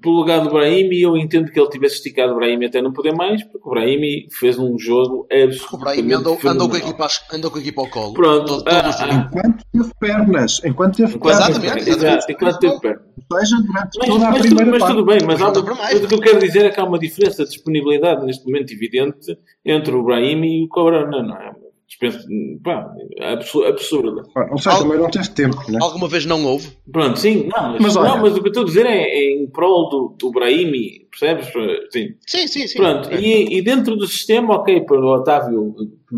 [0.03, 3.15] pelo lugar do Brahimi, eu entendo que ele tivesse esticado o Brahimi até não poder
[3.15, 5.27] mais, porque o Brahimi fez um jogo
[5.73, 8.13] O Brahim absolutamente andou, andou, com a equipa, andou com a equipa ao colo.
[8.13, 9.29] Pronto, Todo, todo o ah.
[9.31, 10.61] Enquanto teve pernas.
[10.65, 11.49] Enquanto teve pernas.
[11.49, 14.95] Exatamente, Exato, enquanto teve seja, durante Mas, toda a mas tudo, mas parte.
[14.95, 17.51] tudo bem, mas há o que eu quero dizer é que há uma diferença de
[17.51, 21.66] disponibilidade neste momento evidente entre o Brahimi e o Corona, não é?
[21.89, 22.27] Dispenso,
[22.65, 24.23] pá, absu- absurda.
[24.59, 25.79] Sei, Al- também não teve tempo, né?
[25.81, 26.69] Alguma vez não houve.
[26.91, 29.03] Pronto, sim, não, mas, Mas olha- não, mas o que eu estou a dizer é,
[29.03, 31.47] é em prol do, do Brahimi, percebes?
[31.93, 32.09] Sim.
[32.27, 32.79] Sim, sim, sim.
[32.79, 33.21] Pronto, É.
[33.21, 35.75] e, e dentro do sistema, ok, para o Otávio,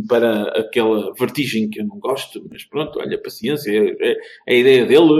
[0.08, 4.16] para aquela vertigem que eu não gosto, mas pronto, olha, paciência, é, é-
[4.48, 5.12] é a ideia dele,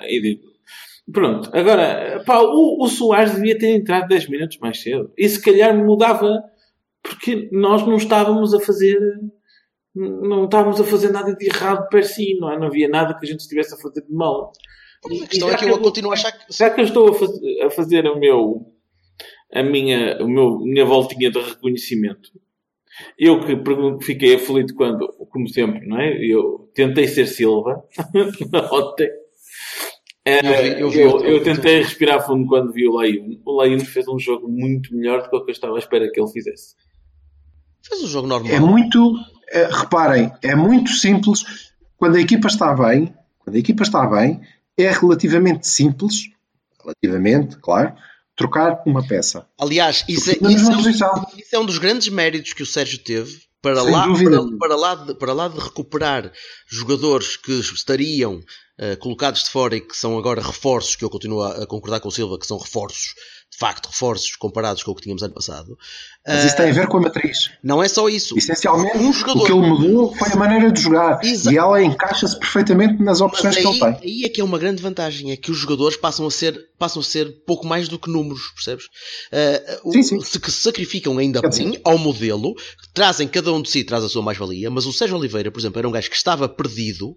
[0.00, 0.56] é a ideia dele.
[1.10, 5.10] Pronto, agora, pá, o, o Soares devia ter entrado 10 minutos mais cedo.
[5.16, 6.42] E se calhar mudava,
[7.02, 8.98] porque nós não estávamos a fazer,
[9.96, 12.58] não estávamos a fazer nada de errado per si, não é?
[12.58, 14.52] Não havia nada que a gente estivesse a fazer de mal.
[15.04, 16.52] A questão é que eu continuo a achar que.
[16.52, 18.66] Já que eu estou a, faz- a fazer o meu,
[19.52, 22.30] a minha, o meu, minha voltinha de reconhecimento,
[23.18, 23.56] eu que
[24.04, 26.16] fiquei aflito quando, como sempre, não é?
[26.22, 27.84] Eu tentei ser Silva
[28.72, 29.08] ontem.
[30.24, 33.40] É, Eu vi- eu vi eu, eu tentei respirar fundo quando vi o Laiun.
[33.44, 36.10] O Laiun fez um jogo muito melhor do que o que eu estava à espera
[36.10, 36.74] que ele fizesse.
[37.86, 38.52] Fez um jogo normal.
[38.52, 39.14] É muito,
[39.52, 41.72] reparem, é muito simples.
[41.96, 44.40] Quando a equipa está bem, quando a equipa está bem,
[44.76, 46.28] é relativamente simples,
[46.82, 47.94] relativamente, claro,
[48.36, 49.46] trocar uma peça.
[49.58, 52.98] Aliás, isso é, isso, é um, isso é um dos grandes méritos que o Sérgio
[52.98, 56.30] teve para Sem lá, para, para lá de, para lá de recuperar
[56.68, 58.40] jogadores que estariam
[58.78, 61.98] eh, colocados de fora e que são agora reforços, que eu continuo a, a concordar
[61.98, 63.14] com o Silva, que são reforços,
[63.50, 65.78] de facto, reforços comparados com o que tínhamos ano passado.
[66.26, 67.50] Mas isso tem a ver com a matriz.
[67.62, 68.36] não é só isso.
[68.36, 69.46] Essencialmente, um o jogador.
[69.46, 71.24] que ele mudou foi a maneira de jogar.
[71.24, 74.10] Exa- E ela encaixa-se perfeitamente nas opções que ele aí, tem.
[74.10, 77.00] aí é que é uma grande vantagem, é que os jogadores passam a ser, passam
[77.00, 78.86] a ser pouco mais do que números, percebes?
[79.84, 80.20] O- Sim, sim.
[80.20, 82.54] Se que sacrificam ainda dizer- bem ao modelo,
[82.92, 85.78] trazem cada um de si, traz a sua mais-valia, mas o Sérgio Oliveira, por exemplo,
[85.78, 87.16] era um gajo que estava perdido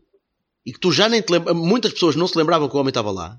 [0.65, 2.91] e que tu já nem te lembra, muitas pessoas não se lembravam que o homem
[2.91, 3.35] estava lá.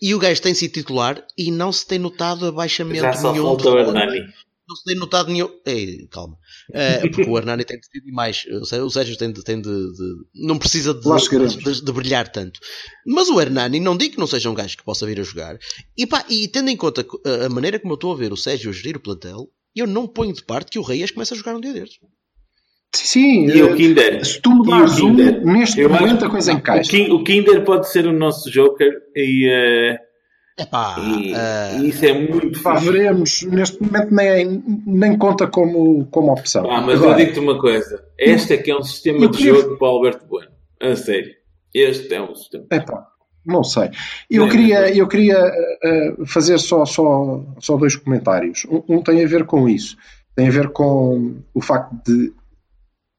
[0.00, 3.44] E o gajo tem sido titular e não se tem notado abaixamento Já só nenhum.
[3.44, 3.78] falta de o.
[3.78, 4.20] Hernani.
[4.68, 5.50] Não se tem notado nenhum.
[5.66, 6.38] Ei, calma.
[6.72, 8.44] Eh, porque o Hernani tem decidido mais.
[8.46, 9.42] O Sé- O Sérgio tem de.
[9.42, 11.00] Tem de, de- não precisa de,
[11.58, 12.60] de, de brilhar tanto.
[13.04, 15.58] Mas o Hernani, não digo que não seja um gajo que possa vir a jogar.
[15.96, 17.04] E, pá, e tendo em conta
[17.44, 20.06] a, maneira como eu estou a ver o Sérgio a gerir o plantel, eu não
[20.06, 21.98] ponho de parte que o Reis comece a jogar um dia destes.
[22.94, 23.46] Sim.
[23.46, 24.24] E o eh, Kinder?
[24.26, 26.96] Se tu mudares um, neste Eu momento acho- a coisa O, encaixa.
[27.12, 29.98] O Kinder pode ser o nosso Joker e, eh,
[30.58, 31.32] Epá, e,
[31.82, 33.42] e isso é muito Pá, veremos.
[33.44, 36.68] Neste momento nem, nem conta como, como opção.
[36.70, 38.04] Ah, mas Agora, eu digo-te uma coisa.
[38.18, 40.50] Este é que é um sistema de queria- jogo para o Alberto Bueno.
[40.82, 41.32] A sério.
[41.72, 42.64] Este é um sistema.
[42.72, 43.06] Epá,
[43.46, 43.90] não sei.
[44.28, 44.88] Eu Não, queria, não.
[44.88, 45.38] eu queria
[45.82, 48.66] eh, fazer só, só, só dois comentários.
[48.68, 49.96] Um, um tem a ver com isso.
[50.34, 52.32] Tem a ver com o facto de,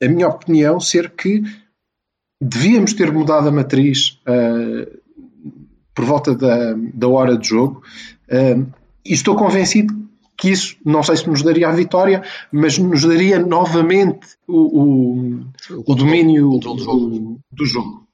[0.02, 1.44] a minha opinião, ser que
[2.42, 5.00] devíamos ter mudado a matriz eh,
[5.94, 7.84] por volta da, da hora de jogo.
[8.28, 8.58] Eh,
[9.06, 9.94] e estou convencido
[10.38, 15.84] que isso, não sei se nos daria a vitória, mas nos daria novamente o, o,
[15.86, 17.10] o domínio do jogo.
[17.10, 18.08] do, do jogo.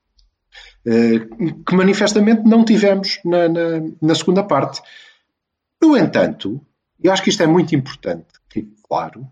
[0.85, 1.19] Eh,
[1.65, 3.61] que manifestamente não tivemos na, na,
[4.01, 4.81] na segunda parte.
[5.81, 6.59] No entanto,
[7.01, 9.27] eu acho que isto é muito importante, que claro,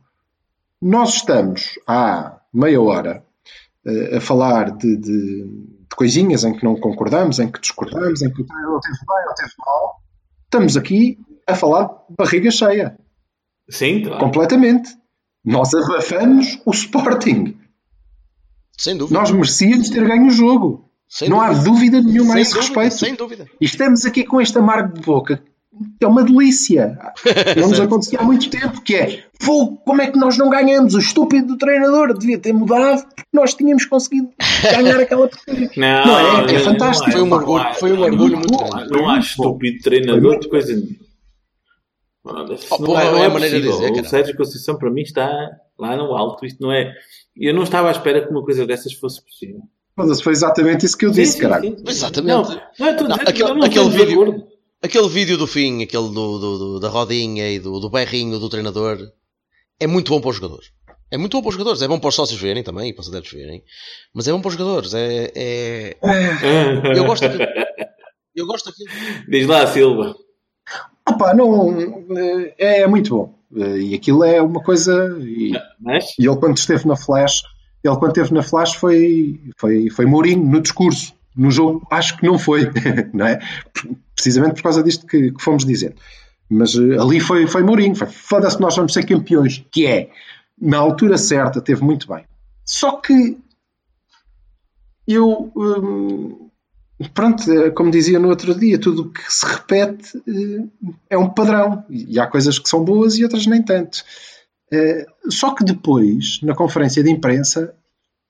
[0.87, 3.23] nós estamos há meia hora
[3.85, 8.29] eh, a falar de, de- de coisinhas em que não concordamos, em que discordamos, em
[8.31, 10.01] que o treinador teve bem ou teve mal.
[10.45, 11.17] Estamos aqui
[11.47, 12.97] a falar de barriga cheia,
[13.69, 14.19] Sim, claro.
[14.19, 14.89] completamente.
[15.43, 17.55] Nós abafamos o Sporting.
[18.77, 19.19] sem dúvida.
[19.19, 20.89] Nós merecíamos ter ganho o jogo.
[21.07, 21.65] Sem não há dúvida.
[21.69, 22.95] dúvida nenhuma a sem esse dúvida, respeito.
[23.05, 23.45] Sem dúvida.
[23.61, 25.41] E estamos aqui com este amargo de boca,
[26.01, 26.97] é uma delícia.
[27.59, 30.95] Não nos acontecia há muito tempo, que é fogo, como é que nós não ganhamos?
[30.95, 34.29] O estúpido do treinador devia ter mudado porque nós tínhamos conseguido
[34.63, 35.69] ganhar aquela porcaria.
[35.77, 36.49] Não, Não é?
[36.51, 37.05] É não, fantástico.
[37.09, 38.91] não Foi um não orgulho, foi um orgulho muito não há- grande.
[38.91, 40.73] Não há estúpido treinador de coisa
[42.27, 44.05] Oh, porra, não é a maneira de dizer, O.
[44.05, 45.29] Sérgio Conceição para mim está
[45.77, 46.43] lá no alto.
[46.45, 46.91] Isto não é.
[47.37, 49.61] Eu não estava à espera que uma coisa dessas fosse possível.
[49.95, 51.77] Foda-se, Foi exatamente isso que eu disse, Sim, sim, caralho.
[51.77, 51.83] sim.
[51.87, 52.33] Exatamente.
[52.33, 52.43] Não,
[53.07, 54.47] não, que aquele- não aquele vídeo- acordo.
[54.83, 58.49] Aquele vídeo do fim, aquele do, do- do- da rodinha e do, do berrinho do
[58.49, 58.99] treinador,
[59.79, 60.67] é muito bom para os jogadores.
[61.11, 61.81] É muito bom para os jogadores.
[61.81, 63.63] É bom para os sócios verem também e para os adeptos verem.
[64.13, 64.93] Mas é bom para os jogadores.
[64.93, 65.97] É, é-
[66.97, 67.43] Eu gosto daquilo.
[68.35, 68.89] Eu gosto daquilo.
[69.29, 70.15] Diz lá, Silva.
[71.07, 71.77] Opa, não,
[72.57, 73.35] é, é muito bom.
[73.77, 75.15] E aquilo é uma coisa.
[75.21, 77.43] E, Mas, e ele, quando esteve na Flash,
[77.83, 81.13] ele, quando esteve na Flash, foi, foi, foi Mourinho no discurso.
[81.37, 82.69] No jogo, acho que não foi,
[83.13, 83.39] não é?
[84.25, 85.95] Precisamente por causa disto que, que fomos dizendo.
[86.49, 87.93] Mas eh, ali foi, foi Mourinho.
[87.95, 89.63] Foi, Foda-se, nós vamos ser campeões.
[89.71, 90.09] Que é,
[90.59, 92.25] na altura certa, teve muito bem.
[92.65, 93.37] Só que
[95.07, 95.51] eu.
[95.55, 96.49] hum,
[97.13, 101.29] pronto, eh, como dizia no outro dia, tudo o que se repete eh, é um
[101.29, 101.85] padrão.
[101.87, 104.03] E há coisas que são boas e outras nem tanto.
[104.73, 107.75] Eh, Só que depois, na conferência de imprensa,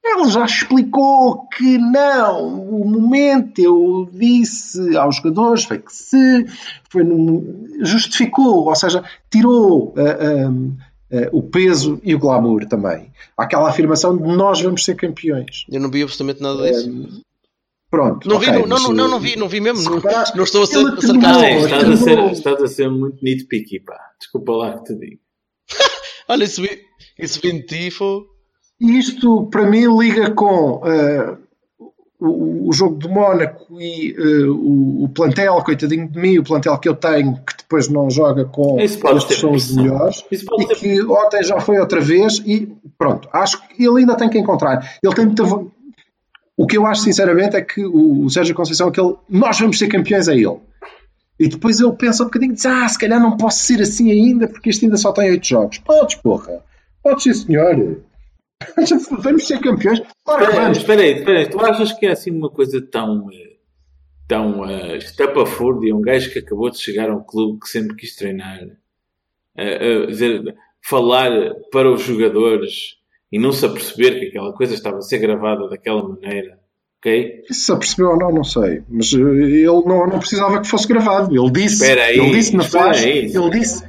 [0.05, 6.45] ele já explicou que não, o momento eu disse aos jogadores foi que se
[6.89, 10.51] foi num, justificou, ou seja, tirou ah, ah,
[11.11, 13.11] ah, o peso e o glamour também.
[13.37, 15.65] Aquela afirmação de nós vamos ser campeões.
[15.69, 17.23] Eu não vi absolutamente nada disso.
[17.89, 18.27] Pronto.
[18.27, 19.89] Não vi, ok, não, não, mas, não, não vi, não vi mesmo.
[19.89, 20.01] Não,
[20.35, 21.25] não estou a ser sarcástico.
[21.25, 23.97] Ah, estás, a ser, estás a ser muito nitpicky, pá.
[24.19, 25.21] Desculpa lá que te digo.
[26.27, 26.81] Olha, isso vi,
[27.17, 28.34] isso vi em tifo.
[28.85, 31.37] Isto, para mim, liga com ah,
[32.19, 36.77] o, o jogo do Mónaco e ah, o, o plantel, coitadinho de mim, o plantel
[36.77, 40.75] que eu tenho, que depois não joga com estes ter são os melhores, e ter-
[40.75, 44.97] que ontem já foi outra vez, e pronto, acho que ele ainda tem que encontrar.
[45.03, 45.43] Ele tem muita.
[46.57, 50.27] O que eu acho, sinceramente, é que o, Sérgio Conceição, aquele nós vamos ser campeões,
[50.29, 50.59] é ele.
[51.37, 54.09] E depois ele pensa um bocadinho e diz: Ah, se calhar não posso ser assim
[54.09, 55.79] ainda, porque este ainda só tem oito jogos.
[55.79, 56.63] Podes, porra.
[57.03, 57.97] Podes sim, senhor.
[59.19, 60.01] vamos ser campeões.
[60.23, 60.77] Claro Espera aí, vamos.
[60.77, 61.49] espera aí, espera aí.
[61.49, 63.57] Tu achas que é assim uma coisa tão, eh,
[64.27, 65.95] tão uh, estapafúrdia?
[65.95, 68.61] Um gajo que acabou de chegar a um clube que sempre quis treinar,
[69.57, 71.31] eh, eh, dizer, falar
[71.71, 72.97] para os jogadores
[73.31, 76.57] e não se aperceber que aquela coisa estava a ser gravada daquela maneira,
[76.99, 77.43] ok?
[77.49, 78.83] Se apercebeu ou não, não sei.
[78.87, 81.35] Mas ele não, não precisava que fosse gravado.
[81.35, 83.25] Ele disse, Espera aí, ele disse na aí.
[83.25, 83.83] ele disse,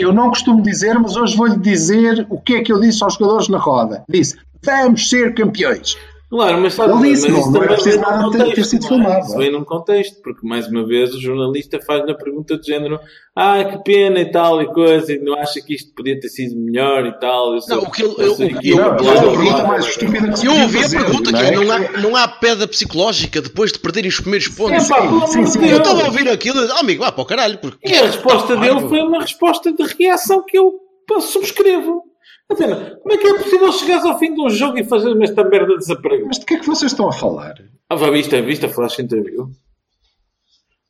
[0.00, 3.14] eu não costumo dizer, mas hoje vou-lhe dizer o que é que eu disse aos
[3.14, 4.02] jogadores na roda.
[4.08, 5.96] Disse, vamos ser campeões.
[6.30, 8.38] Claro, mas, sabe, Ele disse, mas não- isso não é também preciso nada ter- ter
[8.44, 8.88] contexto, sido é?
[8.88, 12.64] filmado, Isso vem num contexto, porque mais uma vez o jornalista faz-lhe a pergunta do
[12.64, 13.00] género
[13.34, 16.56] ah, que pena e tal e coisa, e não acha que isto podia ter sido
[16.56, 17.54] melhor e tal.
[17.56, 20.28] Eu Não, o que ele- eu eu- que- eu- eu- eu- pergunta eu- mais estúpida
[20.28, 21.50] que se Eu podia ouvi a pergunta não que é?
[21.50, 24.88] não, há, não há pedra psicológica depois de perderem os primeiros pontos.
[24.88, 27.58] Eu estava a ouvir aquilo e disse, oh, amigo, vá para o caralho.
[27.58, 30.72] Porque E a resposta dele foi uma resposta de reação que eu
[31.20, 32.02] subscrevo.
[32.50, 35.44] Dizer, como é que é possível chegares ao fim de um jogo e fazer-me esta
[35.44, 36.26] merda de desaprego?
[36.26, 37.54] Mas de que é que vocês estão a falar?
[37.88, 39.50] Ah, viste, viste a Flash Interview?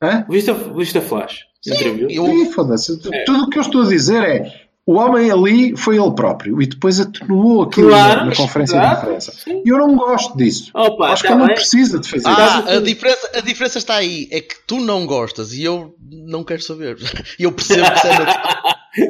[0.03, 0.25] Hã?
[0.29, 2.09] Viste a, viste a Flash Interview?
[2.11, 2.99] eu- Sim, foda-se.
[3.13, 3.25] É.
[3.25, 6.67] Tudo o que eu estou a dizer é o homem ali foi ele próprio e
[6.67, 9.33] depois atenuou aquilo Claro, na, conferência claro, de imprensa.
[9.47, 10.71] E eu não gosto disso.
[10.75, 12.41] Opa, Acho tá que ele não precisa de fazer isso.
[12.41, 14.27] Ah, a diferença, a diferença está aí.
[14.33, 16.97] É que tu não gostas e eu não quero saber.
[17.39, 18.60] E eu percebo que isso é.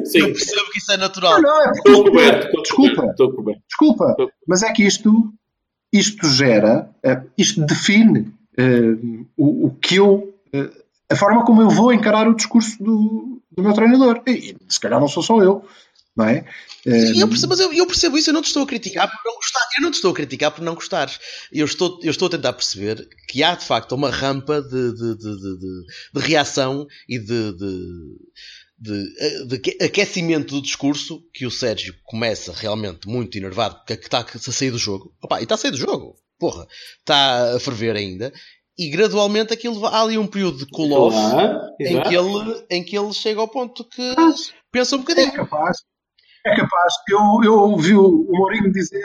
[0.05, 0.19] Sim.
[0.19, 1.41] Eu percebo que isso é natural.
[1.41, 2.45] Não, não, é porque Estou coberto.
[2.47, 3.61] estou Desculpa, coberto, Estou coberto.
[3.67, 4.15] desculpa,
[4.47, 5.33] mas é que isto,
[5.91, 8.95] isto gera, eh, isto define eh,
[9.37, 10.69] o, o que eu, eh,
[11.09, 14.21] a forma como eu vou encarar o discurso do, do meu treinador.
[14.27, 15.65] E, e se calhar não sou só eu,
[16.15, 16.45] não é?
[16.85, 19.19] E Eu percebo, mas eu, eu percebo isso, eu não te estou a criticar por
[19.23, 19.61] não gostar.
[19.77, 21.19] Eu não te estou a criticar por não gostares.
[21.51, 25.15] Eu estou, eu estou a tentar perceber que há de facto uma rampa de, de,
[25.15, 27.51] de, de, de- de reação e de,
[28.81, 33.93] de, de, de aque- aquecimento do discurso que o Sérgio começa realmente muito enervado porque
[33.93, 35.13] é está a sair do jogo.
[35.21, 36.15] Opa, e está a sair do jogo.
[36.39, 36.65] Porra,
[36.99, 38.33] está a ferver ainda.
[38.77, 43.13] E gradualmente aquilo há ali um período de Claro, em que, ele, em que ele
[43.13, 44.15] chega ao ponto que
[44.71, 45.33] pensa um É bocadinho.
[45.33, 45.77] capaz.
[46.43, 46.93] É capaz.
[47.07, 48.99] Eu, eu ouvi o Mourinho dizer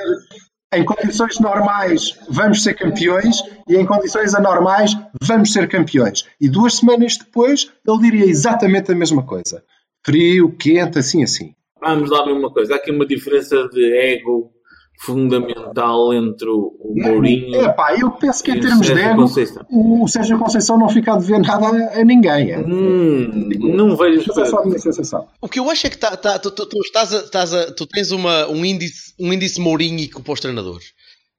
[0.77, 6.25] em condições normais vamos ser campeões e em condições anormais vamos ser campeões.
[6.41, 9.65] E duas semanas depois ele diria exatamente a mesma coisa.
[10.05, 11.55] Frio, quente, assim, assim.
[11.81, 12.75] Vamos lá ver uma coisa.
[12.75, 14.53] Há aqui uma diferença de ego
[14.98, 18.87] fundamental entre o o Mourinho É pá, eu penso que e em o termos de
[18.94, 19.66] Sérgio ego, Conceição.
[19.70, 22.52] o Sérgio Conceição não fica a dever nada a, a ninguém.
[22.52, 22.59] É.
[22.59, 25.26] Hum, não vejo é a minha sensação.
[25.40, 27.72] O que eu acho é que tá, tá- tu, tu- tu estás a- estás a-
[27.72, 30.87] tu tens uma, um índice, um índice mourinhico para os treinadores.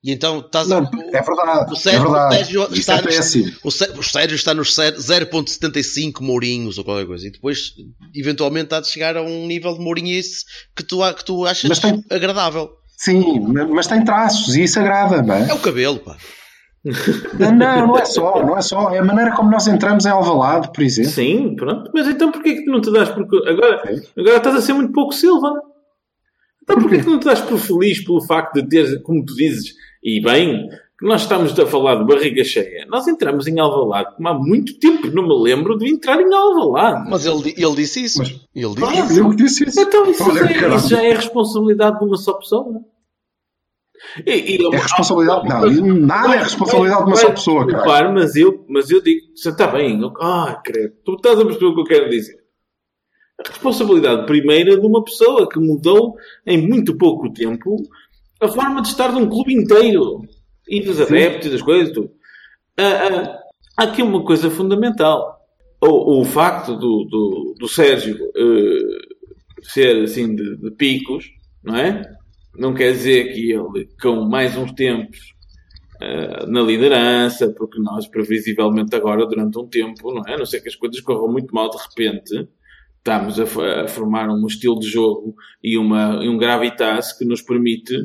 [0.03, 1.73] E então estás a- Não, é verdade.
[1.73, 2.35] o Sérgio, é verdade.
[2.35, 3.51] o Sérgio está é péssimo.
[3.63, 7.25] o, Sé- o Sérgio está nos zero- 0.75 mourinhos ou qualquer coisa.
[7.27, 7.71] E depois,
[8.15, 10.43] eventualmente, há de chegar a um nível de mourinhice
[10.75, 12.69] que tu, a- que tu achas tem- agradável.
[12.97, 15.49] Sim, mas tem traços e isso agrada, não é?
[15.49, 16.17] É o cabelo, pá.
[17.39, 18.89] Não, não é só, não é só.
[18.91, 21.12] É a maneira como nós entramos em Alvalade, por exemplo.
[21.12, 21.91] Sim, pronto.
[21.93, 23.23] Mas então porquê que tu não te das por...
[23.47, 23.83] Agora,
[24.17, 25.53] agora estás a ser muito pouco Silva.
[26.63, 29.73] Então porquê que não te das por feliz pelo facto de ter, como tu dizes,
[30.03, 30.67] e bem,
[30.99, 32.86] que nós estamos a falar de barriga cheia.
[32.88, 37.10] Nós entramos em Alvalade, como há muito tempo não me lembro de entrar em Alvalade.
[37.10, 38.17] Mas ele, ele disse isso.
[38.19, 39.19] Mas- ele disse Ah, isso.
[39.19, 39.79] eu que disse isso.
[39.79, 42.81] Então isso, Olha, já, é, isso já é responsabilidade de uma só pessoa.
[44.25, 45.47] E, e- É responsabilidade.
[45.81, 47.83] Não, nada é responsabilidade de uma só pessoa, cara.
[47.83, 50.01] Claro, mas eu, mas eu digo, já está bem.
[50.01, 50.93] eu- Ah, credo.
[51.05, 52.38] Tu estás a perceber o que eu quero dizer.
[53.39, 57.75] A responsabilidade primeira de uma pessoa que mudou em muito pouco tempo
[58.41, 60.21] a forma de estar de um clube inteiro.
[60.67, 61.93] E dos adeptos e das coisas.
[61.93, 62.12] Tudo.
[62.77, 63.39] Ah, ah,
[63.77, 65.38] há aqui uma coisa fundamental.
[65.82, 69.17] O, o facto do, do, do Sérgio eh,
[69.62, 71.25] ser assim de, de picos,
[71.63, 72.01] não é?
[72.58, 75.36] Não quer dizer que ele, com mais uns tempos
[76.01, 80.34] eh, na liderança, porque nós, previsivelmente, agora, durante um tempo, não é?
[80.34, 82.47] A não ser que as coisas corram muito mal de repente,
[82.97, 87.41] estamos a, a formar um estilo de jogo e, uma, e um gravitas que nos
[87.41, 87.95] permite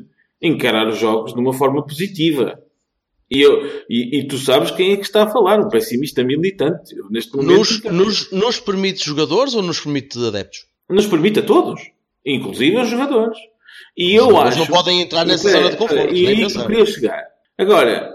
[0.43, 2.59] encarar os jogos de uma forma positiva.
[3.31, 6.95] E, eu, e, e tu sabes quem é que está a falar, um pessimista militante.
[6.97, 10.67] Eu, neste momento, Nos, nos, nos permite jogadores ou nos permite adeptos?
[10.91, 11.81] nos permite a todos,
[12.27, 13.39] inclusive aos jogadores.
[13.97, 14.59] E Os eu jogadores acho.
[14.71, 17.25] não podem entrar nessa É, zona de conforto, E nem aí queria chegar.
[17.57, 18.15] Agora,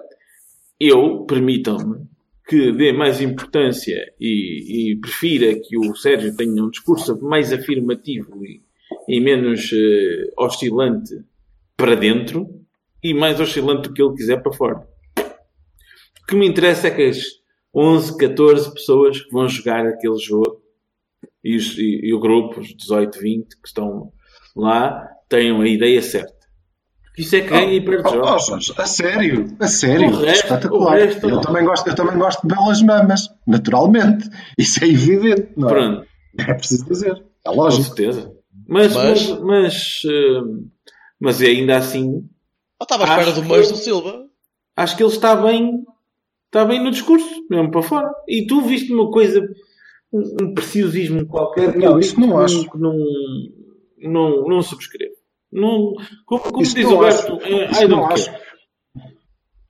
[0.80, 2.06] eu, permitam-me,
[2.48, 8.46] que dê mais importância e, e prefira que o Sérgio tenha um discurso mais afirmativo
[8.46, 8.62] e,
[9.08, 11.16] e menos eh, oscilante
[11.78, 12.48] para dentro
[13.04, 14.88] e mais oscilante do que ele quiser para fora.
[16.24, 17.20] O que me interessa é que as
[17.74, 20.60] 11, 14 pessoas que vão jogar aquele jogo
[21.44, 24.12] e, os, e, e o grupo, os 18, 20 que estão
[24.56, 26.36] lá, tenham a ideia certa.
[27.18, 28.70] Isso é que ganha e perde Oh, jogos.
[28.78, 30.98] oh, a sério, a sério, O resto- espetacular.
[30.98, 31.42] o resto eu, não.
[31.42, 34.30] também gosto, eu também gosto de belas mamas, naturalmente.
[34.58, 35.72] Isso é evidente, não é?
[35.74, 36.08] Pronto,
[36.40, 37.24] É preciso dizer.
[37.46, 37.84] É com lógico.
[37.86, 38.32] certeza.
[38.68, 40.42] Mas, Mas- mas, mas, eh,
[41.20, 42.24] mas ainda assim,
[42.80, 44.26] Eu estava à espera Acho do que- Mas do Silva.
[44.76, 45.84] acho que ele está bem,
[46.46, 48.12] está bem no discurso, mesmo para fora.
[48.28, 49.42] E tu viste uma coisa,
[50.14, 52.70] um, um preciosismo qualquer que Não, eu isso não que acho.
[52.70, 52.98] que não,
[53.98, 55.16] não, não subscrevo.
[55.52, 55.94] Não,
[56.26, 58.30] como como Isso diz o Berto, I não don't acho.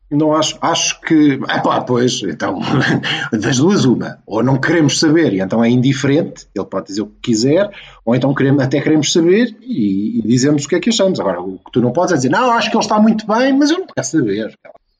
[0.10, 1.38] Não acho, acho que.
[1.49, 2.60] É pá, pois, então,
[3.32, 4.20] das duas, uma.
[4.26, 7.70] Ou não queremos saber e então é indiferente, ele pode dizer o que quiser,
[8.05, 11.20] ou então queremos, até queremos saber e, e dizemos o que é que achamos.
[11.20, 13.51] Agora, o que tu não podes é dizer, não, acho que ele está muito bem,
[13.58, 14.53] mas eu não quero saber.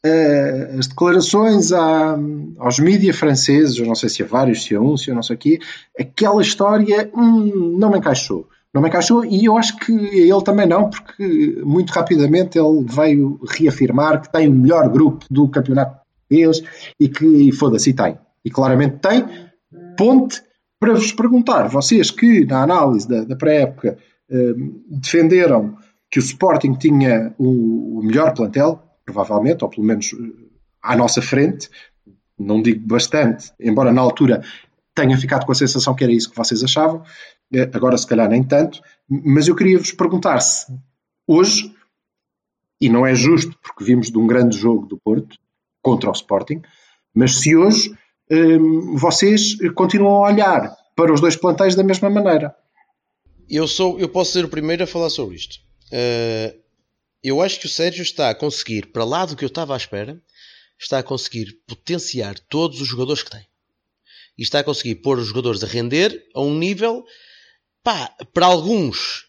[0.06, 2.18] Eh, as declarações à-
[2.60, 5.24] aos mídias franceses, eu não sei se a vários, se a um, se a não
[5.24, 5.60] sei o quê,
[6.00, 8.48] aquela história hum, não me encaixou.
[8.74, 13.40] Não me encaixou e eu acho que ele também não, porque muito rapidamente ele veio
[13.50, 16.62] reafirmar que tem o melhor grupo do campeonato português
[17.00, 18.18] e que, foda-se, tem.
[18.44, 19.26] E claramente tem.
[19.98, 20.42] Ponte
[20.80, 23.98] para vos perguntar, vocês que na análise da, da pré-época
[24.30, 25.76] hum, defenderam
[26.10, 30.48] que o Sporting tinha o, o melhor plantel, provavelmente, ou pelo menos eh,
[30.82, 31.70] à nossa frente,
[32.40, 34.42] não digo bastante, embora na altura
[34.96, 37.06] tenha ficado com a sensação que era isso que vocês achavam, eh,
[37.74, 40.66] agora se calhar nem tanto, mas eu queria vos perguntar se
[41.26, 41.74] hoje,
[42.80, 45.38] e não é justo porque vimos de um grande jogo do Porto
[45.82, 46.62] contra o Sporting,
[47.14, 47.94] mas se hoje
[48.30, 52.56] hum, vocês continuam a olhar para os dois plantéis da mesma maneira.
[53.50, 55.60] Eu, sou, eu posso ser o primeiro a falar sobre isto.
[55.92, 56.56] Eh,
[57.24, 59.78] eu acho que o Sérgio está a conseguir, para lá do que eu estava à
[59.78, 60.22] espera,
[60.80, 63.46] está a conseguir potenciar todos os jogadores que tem.
[64.38, 67.04] E está a conseguir pôr os jogadores a render a um nível,
[67.84, 69.26] pá, para alguns,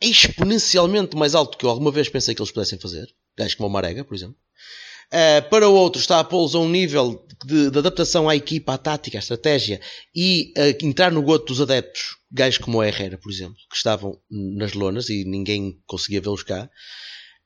[0.00, 3.08] exponencialmente mais alto que eu alguma vez pensei que eles pudessem fazer.
[3.36, 4.36] Gajos como o Marega, por exemplo.
[5.12, 8.78] Uh, para outros está a pô-los a um nível de, de adaptação à equipa, à
[8.78, 9.80] tática, à estratégia
[10.14, 14.16] e a entrar no goto dos adeptos, gajos como o Herrera, por exemplo, que estavam
[14.30, 16.70] nas lonas e ninguém conseguia vê-los cá.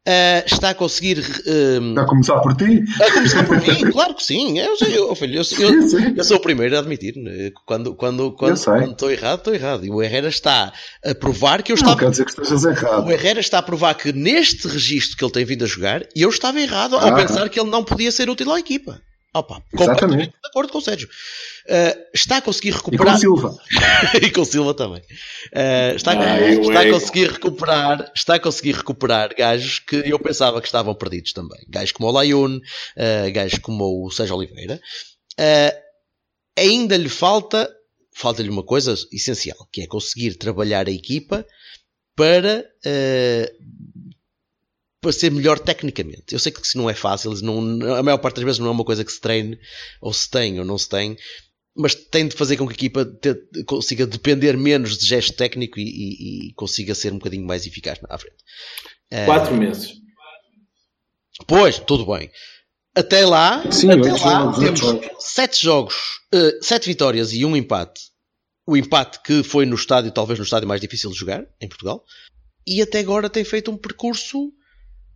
[0.07, 2.84] Uh, está a conseguir um, A começar por ti?
[3.02, 4.59] a começar por mim, claro que sim.
[4.59, 7.16] Eu, eu, filho, eu, eu, eu sou o primeiro a admitir.
[7.16, 7.50] né?
[7.64, 9.86] Quando, quando, quando, quando estou errado, estou errado.
[9.86, 11.98] E o Herrera está a provar que eu Não estava.
[12.00, 13.07] quer dizer que estejas errado.
[13.07, 16.28] O Herrera está a provar que neste registro que ele tem vindo a jogar, eu
[16.28, 17.14] estava errado ao Ah.
[17.14, 19.00] pensar que ele não podia ser útil à equipa.
[19.35, 20.30] Opa, completamente Exatamente.
[20.30, 21.09] de acordo com o Sérgio.
[21.66, 23.16] Uh, está a conseguir E com recuperar.
[23.16, 23.57] o Silva.
[24.22, 25.01] e com o Silva também.
[25.01, 27.01] Uh, está, Ah, eu está a ego.
[27.01, 31.59] conseguir recuperar, está a conseguir recuperar gajos que eu pensava que estavam perdidos também.
[31.68, 34.80] Gajos como o Layun, uh, gajos como o Sérgio Oliveira.
[35.39, 35.76] Uh,
[36.57, 37.68] ainda lhe falta,
[38.14, 41.45] falta-lhe uma coisa essencial, que é conseguir trabalhar a equipa
[42.16, 43.64] para, uh,
[45.05, 46.32] para ser melhor tecnicamente.
[46.32, 48.70] Eu sei que isso não é fácil, não, a maior parte das vezes não é
[48.70, 49.59] uma coisa que se treine,
[50.00, 51.16] ou se tem ou não se tem,
[51.76, 55.78] mas tem de fazer com que a equipa te- consiga depender menos de gesto técnico
[55.78, 58.36] e, e- e consiga ser um bocadinho mais eficaz à frente.
[59.11, 59.92] Eh, Quatro meses.
[61.46, 62.30] Pois, tudo bem.
[62.94, 65.07] Até lá, Sim, até lá temos jogos.
[65.18, 65.94] sete jogos,
[66.32, 68.00] eh, sete vitórias e um empate.
[68.66, 72.02] O empate que foi no estádio, talvez no estádio mais difícil de jogar, em Portugal.
[72.66, 74.50] E até agora tem feito um percurso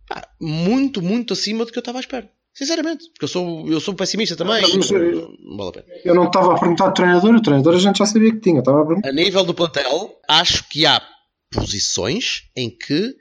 [0.09, 2.29] pá, muito, muito acima do que eu estava à espera.
[2.53, 4.61] Sinceramente, porque eu sou, eu sou pessimista também.
[4.61, 5.85] Não, eh, não vale a pena.
[6.03, 8.55] Eu não estava a perguntar do treinador, o treinador a gente já sabia que tinha.
[8.57, 9.09] Eu Estava a perguntar.
[9.09, 11.01] A nível do plantel, acho que há
[11.51, 13.15] posições em que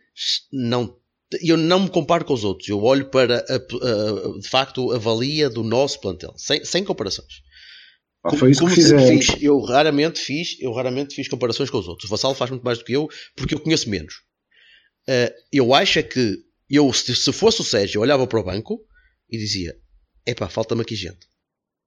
[0.52, 0.96] não
[1.42, 2.68] eu não me comparo com os outros.
[2.68, 7.42] Eu olho para a, a- de facto a valia do nosso plantel, sem, sem comparações.
[8.24, 9.26] Ah, foi isso que sempre fizemos.
[9.26, 12.08] fiz, eu raramente fiz, eu raramente fiz comparações com os outros.
[12.08, 14.14] O Vassal faz muito mais do que eu, porque eu conheço menos.
[15.08, 16.36] Uh, eu acho é que
[16.76, 18.78] eu, se, se fosse o Sérgio, eu olhava para o banco
[19.30, 19.74] e dizia:
[20.26, 21.26] Epá, falta-me aqui gente.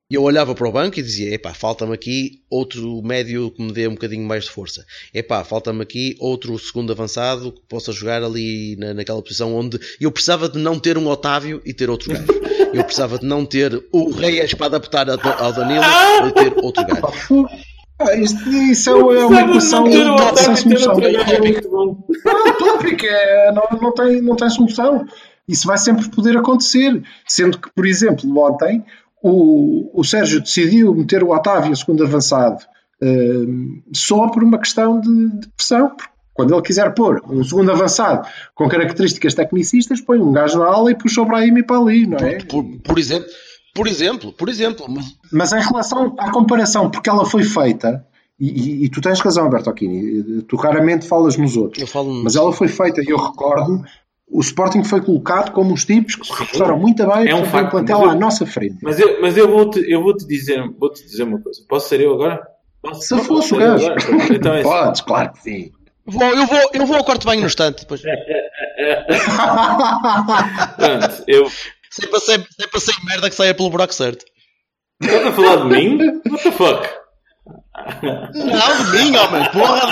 [0.09, 3.71] E eu olhava para o banco e dizia: Epá, falta-me aqui outro médio que me
[3.71, 4.85] dê um bocadinho mais de força.
[5.13, 10.11] Epá, falta-me aqui outro segundo avançado que possa jogar ali na, naquela posição onde eu
[10.11, 12.27] precisava de não ter um Otávio e ter outro gajo.
[12.73, 15.83] Eu precisava de não ter o Reis para adaptar a- ao Danilo
[16.27, 17.45] e ter outro gajo.
[17.99, 19.95] Ah, isto, isso é, uma equação Não e.
[21.69, 22.05] Não,
[22.81, 25.05] utópico, é, não, não, tem, não tem solução.
[25.47, 27.01] Isso vai sempre poder acontecer.
[27.27, 28.83] Sendo que, por exemplo, ontem
[29.21, 32.63] o, o Sérgio decidiu meter o Otávio segundo avançado
[33.01, 35.89] hum, só por uma questão de, de pressão.
[35.89, 40.65] Porque Quando ele quiser pôr um segundo avançado com características tecnicistas, põe um gajo na
[40.65, 42.37] ala e puxa o Brahim para ali, não é?
[42.43, 43.29] Por, por exemplo,
[43.75, 44.85] Por exemplo, por exemplo.
[44.89, 45.05] Mas...
[45.31, 48.05] Mas em relação à comparação, porque ela foi feita,
[48.41, 52.51] e, e, e tu tens razão, Bertocchini, tu raramente falas nos outros, falo mas ela
[52.51, 53.83] foi feita, e eu recordo,
[54.27, 57.71] o Sporting foi colocado como os tipos que se reforçaram muito bem É um facto,
[57.71, 58.77] plantel mas eu- à nossa frente.
[58.81, 61.59] Mas eu, mas eu vou-te eu vou -te dizer, vou -te dizer uma coisa.
[61.69, 62.41] Posso ser eu agora?
[62.81, 63.85] Posso, Se fosse o gajo.
[64.33, 64.69] Então é assim.
[64.69, 65.71] Podes, claro que sim.
[66.05, 67.81] Vou- eu, vou, eu vou ao quarto banho no instante.
[67.81, 68.01] Depois.
[70.77, 71.49] Pronto, eu.
[71.89, 74.25] Sempre sempre passei merda que saia pelo buraco certo.
[75.01, 75.97] Estás a falar de mim?
[76.29, 76.87] What the fuck?
[77.73, 79.91] Não, de mim, homem, porra.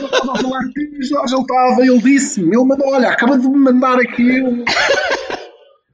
[0.00, 3.48] Eu estava a falar que Jorge ele estava, ele disse-me, ele mandou, olha, acaba de
[3.48, 4.64] me mandar aqui um,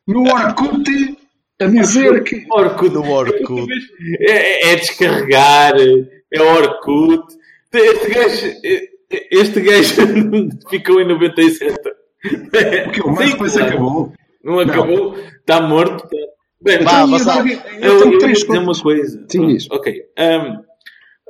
[0.07, 1.19] no Orkut
[1.61, 2.93] a dizer que Orkut.
[2.95, 3.73] No Orkut.
[4.21, 5.75] É, é- é descarregar,
[6.33, 7.25] é Orkut.
[7.73, 8.47] Este gajo,
[9.31, 9.95] este gajo
[10.71, 11.77] ficou em 97.
[12.87, 14.13] o que o mais Sim, depois acabou.
[14.45, 16.09] Não acabou, está morto.
[16.63, 17.47] Bem, Vá, Então, avançar.
[17.47, 19.19] eu, eu, eu eu coisa.
[19.29, 19.71] Sim, Pronto, diz.
[19.71, 20.03] Ok.
[20.19, 20.63] Ahm,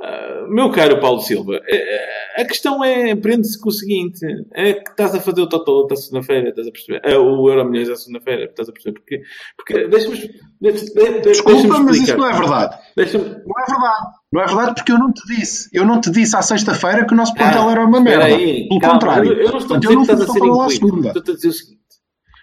[0.02, 4.74] ah, meu caro Paulo Silva, eh, eh, a questão é, prende-se com o seguinte, é
[4.74, 7.00] que estás a fazer o Totoloto à segunda-feira, estás a perceber?
[7.04, 8.98] Ah, o Euro Milhões à segunda-feira, estás a perceber?
[8.98, 9.22] Porque,
[9.56, 10.16] porque deixa-me
[10.60, 12.78] deixa, deixa, Desculpa, deixa-me mas isso não é verdade.
[12.96, 14.06] Não é verdade.
[14.32, 15.68] Não é verdade porque eu não te disse.
[15.72, 18.24] Eu não te disse à sexta-feira que o nosso plantel Ah, era uma merda.
[18.26, 19.32] aí, Pelo calma, contrário.
[19.32, 20.38] Eu, eu não estou a dizer que estás a ser.
[20.38, 21.80] Estou a dizer o seguinte.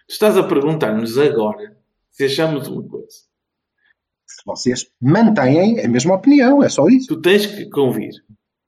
[0.07, 1.77] Tu estás a perguntar-nos agora
[2.09, 3.32] se achamos uma coisa.
[4.45, 7.07] Vocês mantêm a mesma opinião, é só isso.
[7.15, 8.11] Tu tens que convir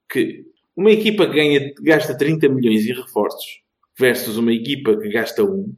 [0.10, 0.46] que
[0.76, 3.62] uma equipa que ganha, gasta 30 milhões em reforços
[3.98, 5.74] versus uma equipa que gasta um,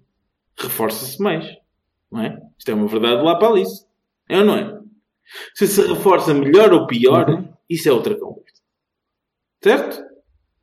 [0.57, 1.45] reforça-se mais.
[2.11, 2.41] Não é?
[2.57, 3.85] Isto é uma verdade lá para Alice.
[4.29, 4.79] É ou não é?
[5.53, 8.61] Se se reforça melhor ou pior, isso é outra conversa.
[9.61, 10.03] Certo?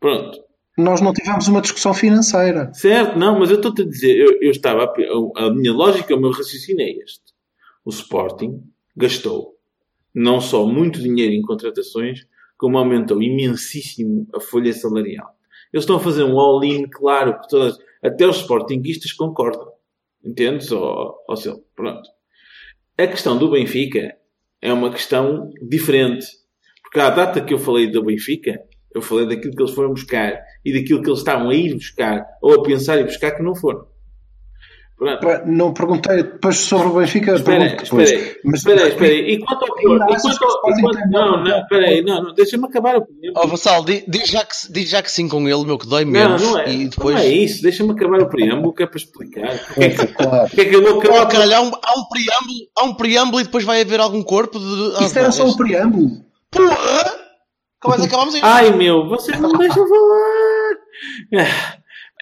[0.01, 0.43] Pronto.
[0.77, 2.73] Nós não tivemos uma discussão financeira.
[2.75, 6.21] Certo, não, mas eu estou-te a dizer, eu, eu estava, a, a minha lógica, o
[6.21, 7.23] meu raciocínio é este.
[7.85, 8.61] O Sporting
[8.97, 9.55] gastou
[10.15, 12.27] não só muito dinheiro em contratações,
[12.57, 15.35] como aumentou imensíssimo a folha salarial.
[15.73, 19.73] Eles estão a fazer um all-in, claro, que todas, até os Sportinguistas concordam.
[20.25, 20.71] Entendes?
[20.71, 21.65] Ó, ó, Silvio?
[21.75, 22.09] Pronto.
[22.97, 24.17] A questão do Benfica
[24.63, 26.27] é uma questão diferente.
[26.83, 28.57] Porque à data que eu falei do Benfica,
[28.95, 32.25] eu falei daquilo que eles foram buscar e daquilo que eles estavam a ir buscar
[32.41, 33.85] ou a pensar em buscar que não foram.
[35.45, 38.09] Não perguntei depois sobre o Benfica, Espera depois.
[38.09, 39.13] espera aí, Mas- espera espera.
[39.13, 39.97] E quanto ao pior?
[39.97, 43.35] E quanto o ao- e quanto- Não, não, espera aí, não, não, deixa-me acabar opinião.
[43.37, 46.05] Ó Vassal, di- diz já, que, diz já que sim com ele, meu, que dói
[46.05, 46.43] Não, menos.
[46.43, 47.17] não é, E depois.
[47.17, 49.51] não é isso, deixa-me acabar o preâmbulo que é para explicar.
[49.75, 50.47] Porque é que, Claro.
[50.49, 52.95] porque é que eu vou Oh, acabar caralho, há um, há um preâmbulo, há um
[52.95, 54.95] preâmbulo e depois vai haver algum corpo de.
[54.97, 56.11] Ah, Isto era não, só o preâmbulo.
[56.53, 57.25] Porra!
[57.83, 58.41] Como é que acabámos aí?
[58.45, 61.55] Ai meu, vocês não deixam falar.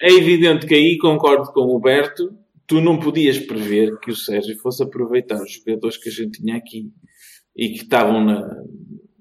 [0.01, 2.29] É evidente que aí concordo com o Berto.
[2.65, 6.55] Tu não podias prever que o Sérgio fosse aproveitar os jogadores que a gente tinha
[6.55, 6.85] aqui
[7.55, 8.49] e que estavam na,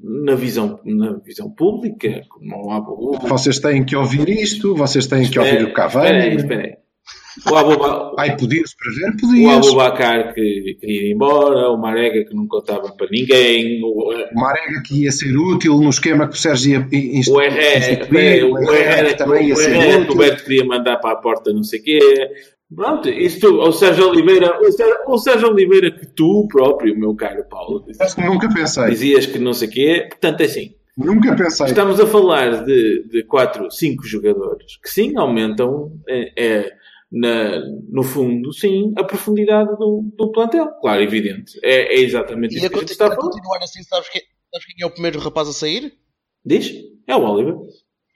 [0.00, 3.18] na, visão, na visão pública, como o Abu.
[3.28, 6.36] Vocês têm que ouvir isto, vocês têm que ouvir o Espera aí, Cavani.
[6.36, 6.82] espera aí.
[7.50, 9.08] O Ai, podias prever?
[9.10, 9.66] o Podias.
[9.66, 14.82] Abubacar que queria ir embora, o Marega que não contava para ninguém, o, O Marega
[14.86, 18.72] que ia ser útil no esquema que o Sérgio ia inst- o Herrera, instituir, o
[18.72, 20.16] Herrera que também ia o ser Herrera que o útil.
[20.18, 21.98] Beto queria mandar para a porta não sei o quê.
[22.74, 27.14] Pronto, isso tu, o Sérgio Oliveira, o Sérgio, o Sérgio Oliveira que tu próprio, meu
[27.14, 28.88] caro Paulo, Mas Nunca pensei.
[28.90, 30.74] dizias que não sei o quê, portanto é assim.
[30.96, 31.66] Nunca pensei.
[31.66, 36.72] Estamos a falar de, de 4, 5 jogadores que sim aumentam é, é,
[37.10, 37.60] na,
[37.90, 40.68] no fundo, sim, a profundidade do, do plantel.
[40.80, 41.58] Claro, evidente.
[41.62, 43.22] É, é exatamente E isso a, que a gente está a a falar.
[43.22, 44.18] continuar assim, sabes, que,
[44.52, 45.94] sabes quem é o primeiro rapaz a sair?
[46.44, 46.72] Diz?
[47.06, 47.54] É o Oliver.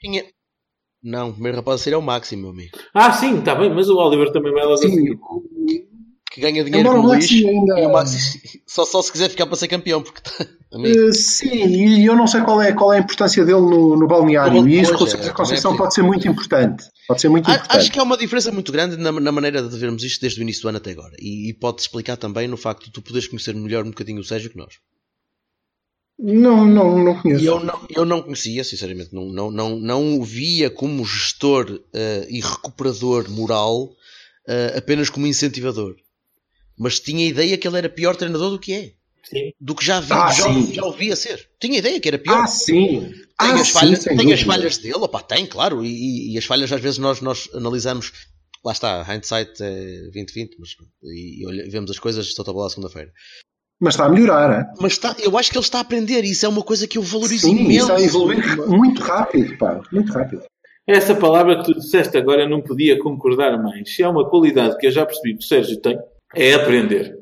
[0.01, 0.27] Quem é?
[1.03, 2.77] Não, o primeiro rapaz a sair é o Máximo, meu amigo.
[2.95, 5.17] Ah, sim, está bem, mas o Oliver também vai a Sim.
[6.31, 7.49] Que ganha dinheiro Embora com o o Maxi lixo.
[7.49, 10.21] ainda- E o Máximo só, só se quiser ficar para ser campeão, porque.
[10.85, 14.07] Eh, sim, e eu não sei qual é, qual é a importância dele no, no
[14.07, 14.69] balneário.
[14.69, 16.85] E isso com é, certeza Conceição também é pode ser muito importante.
[17.09, 17.77] Pode ser muito A- importante.
[17.79, 20.43] Acho que há uma diferença muito grande na, na maneira de vermos isto desde o
[20.43, 21.15] início do ano até agora.
[21.19, 24.25] E, e pode explicar também no facto de tu poderes conhecer melhor um bocadinho o
[24.25, 24.75] Sérgio que nós.
[26.19, 27.45] Não, não, não conheço.
[27.45, 32.27] Eu não, eu não conhecia, sinceramente, não, não, não, não o via como gestor eh,
[32.31, 33.95] e recuperador moral,
[34.49, 35.95] eh, apenas como incentivador.
[36.79, 38.93] Mas tinha a ideia que ele era pior treinador do que é.
[39.25, 39.53] Sim.
[39.61, 41.49] Do que já vi, Ah, já, já ouvia ser.
[41.61, 42.43] Tinha a ideia que era pior.
[42.43, 43.01] Ah, sim.
[43.11, 46.39] Tem, ah, as, sim, falhas, tem as falhas dele, opá, tem, claro, e, e- e
[46.39, 48.13] as falhas às vezes nós, nós analisamos,
[48.65, 50.71] lá está, hindsight é 2020, mas,
[51.03, 53.13] e, e olha- vemos as coisas, estou a bola segunda-feira.
[53.81, 54.67] Mas está a melhorar, hein?
[54.81, 56.97] Mas está, eu acho que ele está a aprender, e isso é uma coisa que
[56.97, 57.83] eu valorizo Sim, imenso.
[57.83, 59.81] está a evoluir muito rápido, pá.
[59.93, 60.43] Muito rápido.
[60.87, 63.95] Essa palavra que tu disseste agora eu não podia concordar mais.
[63.95, 65.99] Se há uma qualidade que eu já percebi que o Sérgio tem,
[66.35, 67.19] é aprender.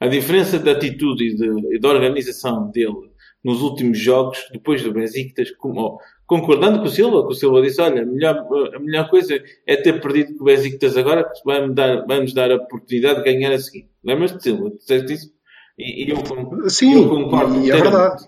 [0.00, 3.12] A diferença de atitude e de, e de organização dele
[3.44, 7.80] nos últimos jogos, depois do Besiktas, como, concordando com o Silva, que o Silva disse,
[7.80, 11.74] olha, a melhor, a melhor coisa é ter perdido com o Besiktas agora, que vai-nos
[11.74, 13.88] dar, vai dar a oportunidade de ganhar a seguir.
[14.02, 14.70] Lembras-te, Silva?
[14.70, 15.41] Disseste isso?
[15.78, 17.60] Eu, Sim, eu concordo.
[17.60, 18.24] e é verdade.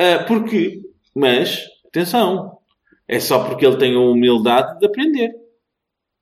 [0.00, 0.80] Uh, porque,
[1.14, 2.58] mas, atenção,
[3.08, 5.32] é só porque ele tem a humildade de aprender.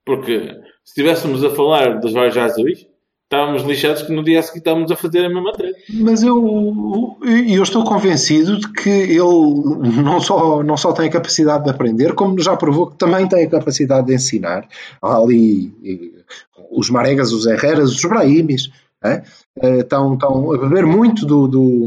[0.05, 0.41] Porque
[0.85, 2.87] se estivéssemos a falar dos Jorge Azuis,
[3.33, 5.79] estávamos lixados que no dia a seguir estávamos a fazer a mesma treta.
[5.89, 11.64] Mas eu, eu estou convencido de que ele não só, não só tem a capacidade
[11.64, 14.68] de aprender, como já provou que também tem a capacidade de ensinar.
[15.01, 15.73] Há ali
[16.70, 18.70] os Maregas, os Herreras, os Brahimis,
[19.03, 19.22] é?
[19.78, 21.86] estão, estão a beber muito do, do,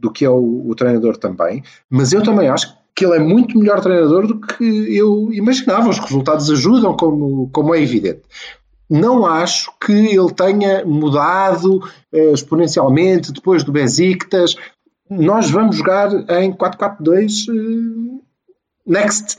[0.00, 3.58] do que é o, o treinador também, mas eu também acho que ele é muito
[3.58, 5.88] melhor treinador do que eu imaginava.
[5.88, 8.22] Os resultados ajudam, como, como é evidente.
[8.88, 14.54] Não acho que ele tenha mudado eh, exponencialmente depois do Besiktas.
[15.10, 18.22] Nós vamos jogar em 4-4-2 eh,
[18.86, 19.38] next.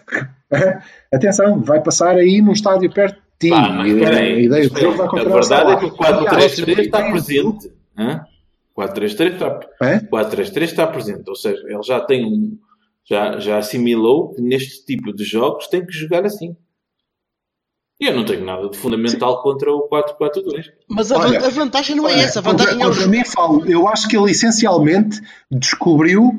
[1.14, 3.50] Atenção, vai passar aí num estádio perto ti.
[3.50, 6.80] Pá, mas, a ideia do jogo vai a a ser verdade é que o 4-3-3
[6.80, 7.72] está presente.
[7.98, 8.26] Hã?
[8.78, 10.00] 4-3-3 está, É?
[10.00, 11.30] 4-3-3 está presente.
[11.30, 12.58] Ou seja, ele já tem um.
[13.08, 16.56] Já, já assimilou que neste tipo de jogos tem que jogar assim.
[18.00, 20.66] E eu não tenho nada de fundamental contra o 4-4-2.
[20.90, 22.40] Mas a, Olha, a vantagem não é Olha, essa.
[22.40, 22.98] A vantagem é contra, os...
[22.98, 26.34] contra mim falo, eu acho que ele essencialmente descobriu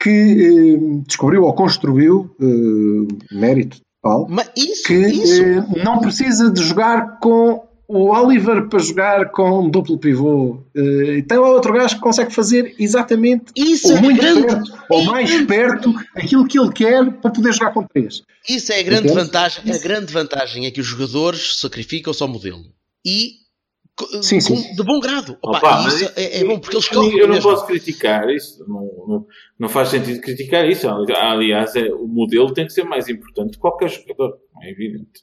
[0.00, 5.42] que eh, descobriu ou construiu eh, mérito tal Mas isso, que isso.
[5.42, 10.62] eh, não precisa de jogar com o Oliver para jogar com duplo pivô.
[10.76, 14.46] Eh, tem lá outro gajo que consegue fazer exatamente Isso ou é muito grande.
[14.46, 18.22] perto ou mais É perto aquilo que ele quer para poder jogar com três.
[18.48, 19.14] Isso é a grande Entende?
[19.24, 19.72] vantagem.
[19.72, 22.62] A grande vantagem é que os jogadores sacrificam-se ao modelo.
[23.06, 23.47] E
[24.22, 24.54] Sim, sim.
[24.62, 25.36] com- de bom grado.
[25.42, 27.50] Opa, Opa, mas isso é, é bom porque eles Eu, não mesmo.
[27.50, 28.64] posso criticar isso.
[28.68, 29.26] Não, não,
[29.58, 30.88] não faz sentido criticar isso.
[30.88, 34.38] Aliás, é, o modelo tem que ser mais importante que qualquer jogador.
[34.62, 35.22] É evidente.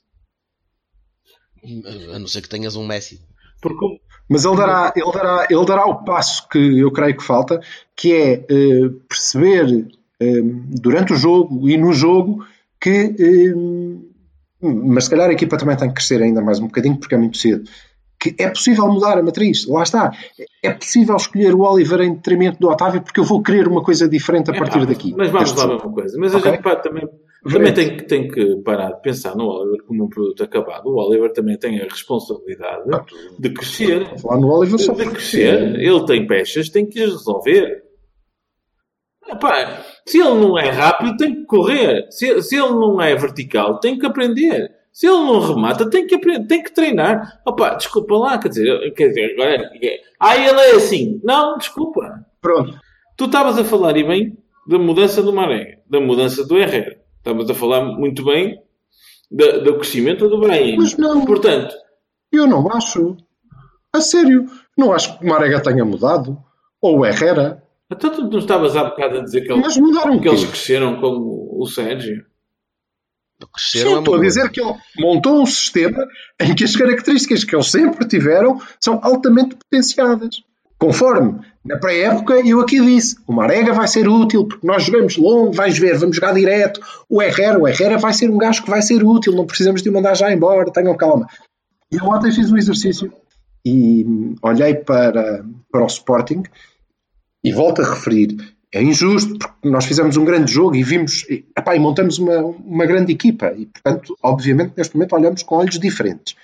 [2.13, 3.19] A não ser que tenhas um Messi.
[3.61, 3.99] Porque
[4.29, 7.59] Mas ele dará, ele, dará, ele dará o passo que eu creio que falta,
[7.95, 9.87] que é eh, perceber
[10.19, 12.45] eh, durante o jogo e no jogo
[12.79, 13.15] que.
[13.17, 14.05] eh,
[14.61, 17.17] mas se calhar a equipa também tem que crescer ainda mais um bocadinho, porque é
[17.17, 17.69] muito cedo.
[18.19, 20.11] Que é possível mudar a matriz, lá está.
[20.63, 24.07] É possível escolher o Oliver em detrimento do Otávio, porque eu vou querer uma coisa
[24.09, 25.13] diferente a partir É, daqui.
[25.15, 26.17] Mas vamos lá uma coisa.
[26.17, 26.51] Mas a Ok.
[26.51, 27.07] gente pá, também,
[27.51, 30.87] também tem, que- tem que parar de pensar no Oliver como um produto acabado.
[30.87, 32.83] O Oliver também tem a responsabilidade
[33.37, 34.17] de crescer.
[34.19, 35.75] Falar no Oliver só De crescer.
[35.79, 37.83] Ele tem peças, tem que as resolver.
[39.27, 42.05] Epá, se ele não é rápido, tem que correr.
[42.11, 44.71] Se, se ele não é vertical, tem que aprender.
[44.95, 47.41] Se ele não remata, tem que aprender, tem que treinar.
[47.45, 49.69] Opa, desculpa lá, quer dizer, quer dizer agora,
[50.21, 51.19] ah, ele é assim.
[51.21, 52.25] Não, desculpa.
[52.39, 52.79] Pronto.
[53.17, 56.97] Tu estavas a falar, e bem, da mudança do Maré, da mudança do Herrera.
[57.17, 58.57] Estavas a falar muito bem
[59.29, 60.77] da- do crescimento do Brahim.
[60.77, 61.25] Mas não.
[61.25, 61.75] Portanto,
[62.31, 63.17] Eu não acho.
[63.93, 64.45] A sério.
[64.77, 66.37] Não acho que o Marega tenha mudado.
[66.81, 67.61] Ou o Herrera.
[67.91, 70.99] então tu não estavas há bocado a dizer que, ele- Mas mudaram que eles cresceram
[71.01, 72.25] com o, o Sérgio.
[73.53, 76.05] Cresceram Sim, é estou a dizer que ele montou um sistema
[76.39, 80.41] em que as características que eles sempre tiveram são altamente potenciadas.
[80.77, 85.51] Conforme na pré-época eu aqui disse, o Marega vai ser útil porque nós jogamos longo,
[85.51, 86.79] vais ver, vamos jogar direto.
[87.09, 89.89] O Herrera, o Herrera vai ser um gajo que vai ser útil, não precisamos de
[89.89, 91.27] o mandar já embora, tenham calma.
[91.91, 93.11] Eu ontem fiz um exercício
[93.65, 94.05] e
[94.41, 96.43] olhei para, para o Sporting
[97.43, 98.35] e volto a referir,
[98.71, 102.39] é injusto porque nós fizemos um grande jogo e vimos e, epá, e montamos uma,
[102.39, 106.35] uma grande equipa e, portanto, obviamente, neste momento olhamos com olhos diferentes.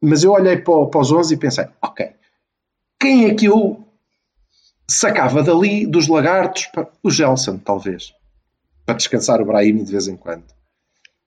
[0.00, 2.10] Mas eu olhei para, para os 11 e pensei, ok,
[3.00, 3.84] quem é que eu
[4.88, 6.66] sacava dali dos lagartos?
[6.66, 8.14] Pá, O Gelson, talvez,
[8.86, 10.44] para descansar o Brahim de vez em quando.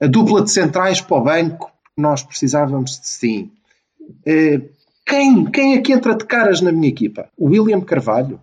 [0.01, 3.51] A dupla de centrais para o banco, nós precisávamos de sim.
[4.25, 4.61] Eh,
[5.05, 7.29] quem, quem é que entra de caras na minha equipa?
[7.37, 8.39] O William Carvalho.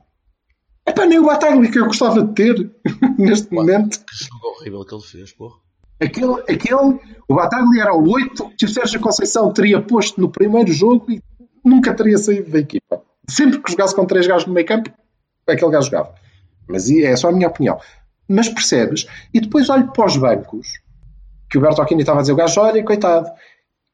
[0.89, 2.71] Epá, nem o Batagli que eu gostava de ter
[3.19, 3.99] neste momento.
[3.99, 5.57] Que jogo horrível que ele fez, porra.
[6.01, 10.73] Aquele, aquele, o Batagli era o 8 que o Sérgio Conceição teria posto no primeiro
[10.73, 11.21] jogo e
[11.65, 13.03] nunca teria saído da equipa.
[13.29, 14.91] Sempre que jogasse com três gajos no meio campo,
[15.47, 16.15] aquele gajo jogava.
[16.69, 17.79] Mas é só a minha opinião.
[18.29, 19.07] Mas percebes?
[19.35, 20.69] E depois olho para os bancos,
[21.51, 23.29] que o Bertolini estava a dizer, o gajo olha, coitado.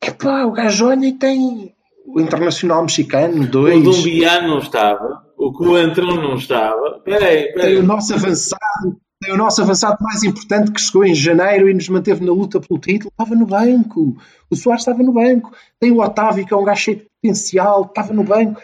[0.02, 1.74] Epá, o gajo olha e tem
[2.06, 3.82] o Internacional Mexicano, O dois.
[3.82, 5.24] Dumbiano não estava.
[5.46, 7.00] O Coentrão não estava.
[7.04, 7.76] Peraí, Tem peraí.
[7.78, 11.88] o nosso avançado, tem o nosso avançado mais importante que chegou em janeiro e nos
[11.88, 14.16] manteve na luta pelo título, estava no banco.
[14.50, 15.52] O Soares estava no banco.
[15.80, 18.60] Tem o Otávio, que é um gajo cheio de potencial, estava no banco.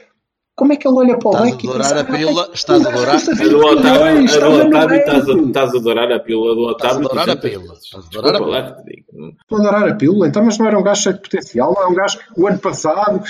[0.57, 2.51] como é que ele olha para o Estás a banco adorar pensa, a pílula, "Ah,
[2.53, 5.26] estás a adorar- A 20 do Otávio, a milhões, do estava no Otávio estás, a,
[5.33, 7.07] banco." estás a adorar a pílula do Estás a Otávio.
[7.07, 7.74] adorar a 200 pílula.
[7.81, 9.33] Estás a adorar a pílula.
[9.41, 11.83] Estou a adorar a pílula, então, mas não era um gajo cheio de potencial, não
[11.83, 13.22] é um gajo, o ano passado,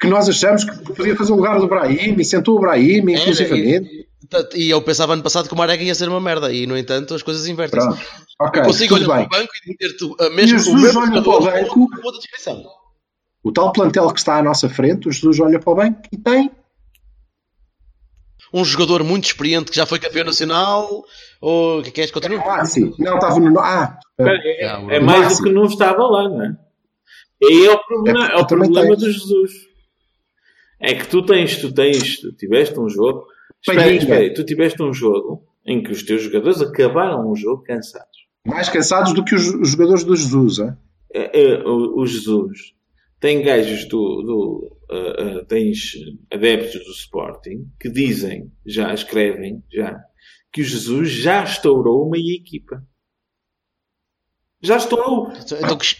[0.00, 4.08] que nós achamos que podia fazer o lugar do Brahim, e sentou o Brahim, inclusivamente.
[4.30, 6.76] Portanto, E eu pensava ano passado que o Marega ia ser uma merda e no
[6.78, 7.86] entanto as coisas invertem-se.
[7.86, 8.02] Pronto.
[8.40, 9.28] Ok, Consigo olhar bem.
[9.28, 11.88] para o banco e dizer-te uh, mesmo, Jesus o mesmo olha para o banco.
[13.42, 16.16] O tal plantel que está à nossa frente, o Jesus olha para o banco e
[16.16, 16.50] tem.
[18.52, 21.04] Um jogador muito experiente que já foi campeão nacional
[21.40, 22.60] ou que queres continuar?
[22.60, 22.92] Ah, sim.
[22.98, 23.58] Não, estava no.
[23.58, 26.56] Ah, Espera, É, é o mais do que não estava lá, não é?
[27.42, 29.69] E é o problema, É, é o problema do Jesus.
[30.80, 33.26] É que tu tens, tu tens, tu tiveste um jogo.
[33.60, 38.26] Espera, espera tu tiveste um jogo em que os teus jogadores acabaram o jogo cansados.
[38.46, 40.58] mais cansados do que os, jogadores do Jesus.
[40.58, 40.72] hein?
[41.12, 42.74] É, é, o, o Jesus
[43.20, 44.22] tem gajos do.
[44.22, 45.92] do uh, uh, tens
[46.32, 50.00] adeptos do Sporting que dizem, já escrevem, já,
[50.50, 52.82] que o Jesus já estourou uma equipa.
[54.62, 55.32] Já estourou.
[55.58, 55.96] Então que,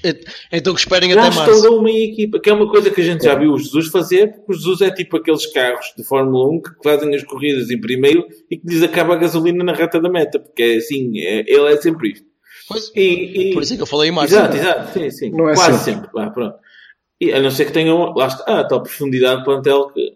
[0.52, 1.50] então que esperem Já até março.
[1.54, 4.32] estourou uma equipa, que é uma coisa que a gente já viu o Jesus fazer,
[4.34, 7.80] porque o Jesus é tipo aqueles carros de Fórmula 1 que fazem as corridas em
[7.80, 11.44] primeiro e que lhes acaba a gasolina na reta da meta, porque é assim, é-
[11.46, 12.26] ele é sempre isto.
[12.68, 14.34] Pois, E, e- por isso é que eu falei em março.
[14.34, 15.30] Exato, exato, sim, sim.
[15.30, 16.02] Não é Quase sempre.
[16.02, 16.10] sempre.
[16.12, 16.56] Vá, pronto.
[17.20, 20.12] E, a não ser que tenham, lá está, a tal profundidade de plantel que.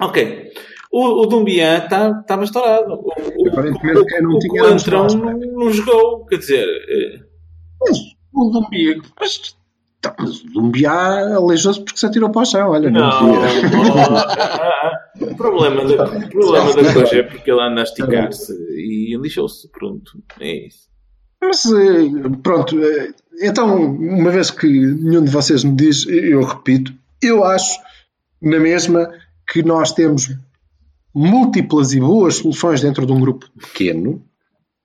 [0.00, 0.52] Ok.
[0.92, 2.94] O, o Dumbiá estava tá, estourado.
[2.94, 3.08] O,
[3.44, 6.24] o, Aparentemente, o, não o não, não.
[6.26, 7.20] Quer dizer, eh,
[7.80, 7.98] Mas
[8.32, 9.00] o Lumbia.
[9.18, 9.56] Mas,
[10.00, 12.70] tá, mas o Lumbia aleijou-se porque se atirou para o chão.
[12.70, 13.40] Olha, não, não.
[13.40, 15.32] devia.
[15.32, 19.68] o problema da, o problema da coisa é porque ele anda a esticar-se e lixou-se.
[19.70, 20.22] Pronto.
[20.40, 20.86] É isso.
[21.40, 26.92] Mas eh, pronto, eh, então, uma vez que nenhum de vocês me diz, eu repito,
[27.22, 27.78] eu acho
[28.40, 29.10] na mesma
[29.46, 30.28] que nós temos
[31.14, 34.22] múltiplas e boas soluções dentro de um grupo pequeno,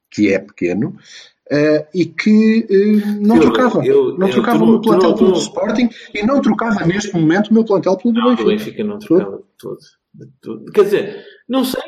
[0.09, 0.97] que é pequeno,
[1.51, 3.85] eh, e que eh, não Eu- trocava.
[3.85, 5.41] eu- não eu- trocava tu o não- meu tu plantel não- pelo tu do não-
[5.41, 8.49] Sporting e não trocava neste momento o meu plantel pelo do O Benfica.
[8.49, 9.77] Benfica não trocava de todo.
[10.13, 10.65] De todo.
[10.71, 11.81] Quer dizer, não sei.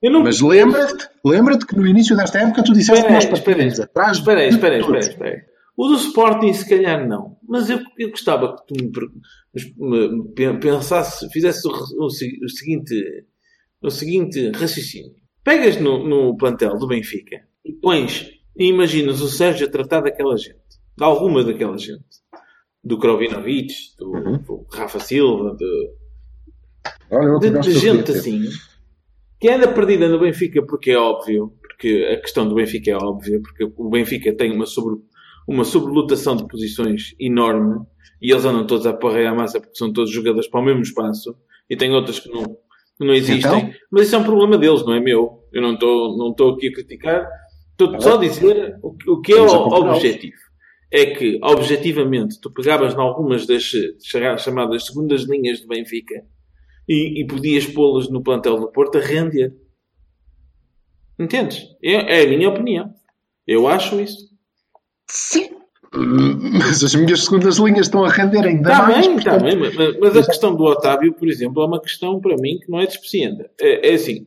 [0.00, 3.24] Eu não Mas lembra-te lembra que no início desta época tu disseste que Espera nós
[3.24, 3.44] espera aí.
[3.56, 5.40] partimos atrás Espera aí, espera aí, espera aí, espera aí.
[5.76, 7.36] O do Sporting, se calhar, não.
[7.48, 8.90] Mas eu, eu gostava que tu me,
[9.76, 12.10] me- me pen- pensasse, fizesse o, o o
[12.48, 13.24] seguinte,
[13.82, 15.12] o seguinte raciocínio.
[15.44, 18.28] Pegas no, no plantel do Benfica e pões,
[18.58, 20.58] e imaginas o Sérgio a tratar daquela gente,
[20.96, 22.04] de alguma daquela gente.
[22.82, 24.38] Do Krovinovic, do, Uhum.
[24.38, 25.90] do Rafa Silva, de,
[27.10, 28.44] Olha, de, de gente assim
[29.40, 33.40] que anda perdida no Benfica porque é óbvio, porque a questão do Benfica é óbvia,
[33.40, 34.96] porque o Benfica tem uma, sobre,
[35.46, 37.80] uma sobrelotação de posições enorme
[38.20, 40.82] e eles andam todos a porrear a massa porque são todos jogadores para o mesmo
[40.82, 41.36] espaço
[41.70, 43.38] e tem outras que não, que não existem.
[43.38, 43.74] Então?
[43.92, 45.44] Mas isso é um problema deles, não é meu.
[45.52, 47.28] Eu não estou não estou aqui a criticar,
[47.84, 50.36] estou só a dizer o, que- o que é o objetivo.
[50.90, 53.62] É que, objetivamente, tu pegavas em algumas das
[54.38, 56.22] chamadas segundas linhas do Benfica
[56.88, 59.54] e, e podias pô-los no plantel do Porto a render.
[61.18, 61.64] Entendes?
[61.82, 62.92] É, é a minha opinião.
[63.46, 64.28] Eu acho isso.
[65.10, 65.50] Sim.
[65.92, 69.06] Mas as minhas segundas linhas estão a render ainda Está mais.
[69.06, 72.20] bem, está portanto, bem, mas, mas a questão do Otávio, por exemplo, é uma questão
[72.20, 73.50] para mim que não é desprecienda.
[73.60, 74.26] É, é assim,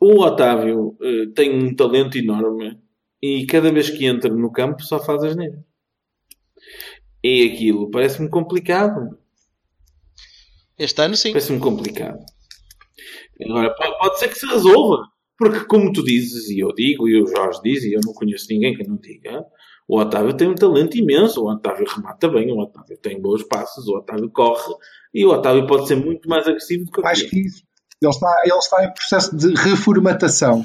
[0.00, 2.80] o Otávio eh, tem um talento enorme
[3.22, 5.60] e cada vez que entra no campo só faz as neiras.
[7.22, 9.18] E aquilo parece-me complicado.
[10.78, 11.32] Este ano sim.
[11.32, 12.24] Parece-me complicado.
[13.44, 15.04] Agora, pode, ser que se resolva.
[15.36, 18.46] Porque, como tu dizes, e eu digo, e o Jorge diz, e eu não conheço
[18.50, 19.42] ninguém que não diga,
[19.88, 21.42] o Otávio tem um talento imenso.
[21.42, 24.74] O Otávio remata bem, o Otávio tem bons passos, o Otávio corre,
[25.12, 27.62] e o Otávio pode ser muito mais agressivo do que o mais que isso.
[28.02, 30.64] Ele está, ele está em processo de reformatação.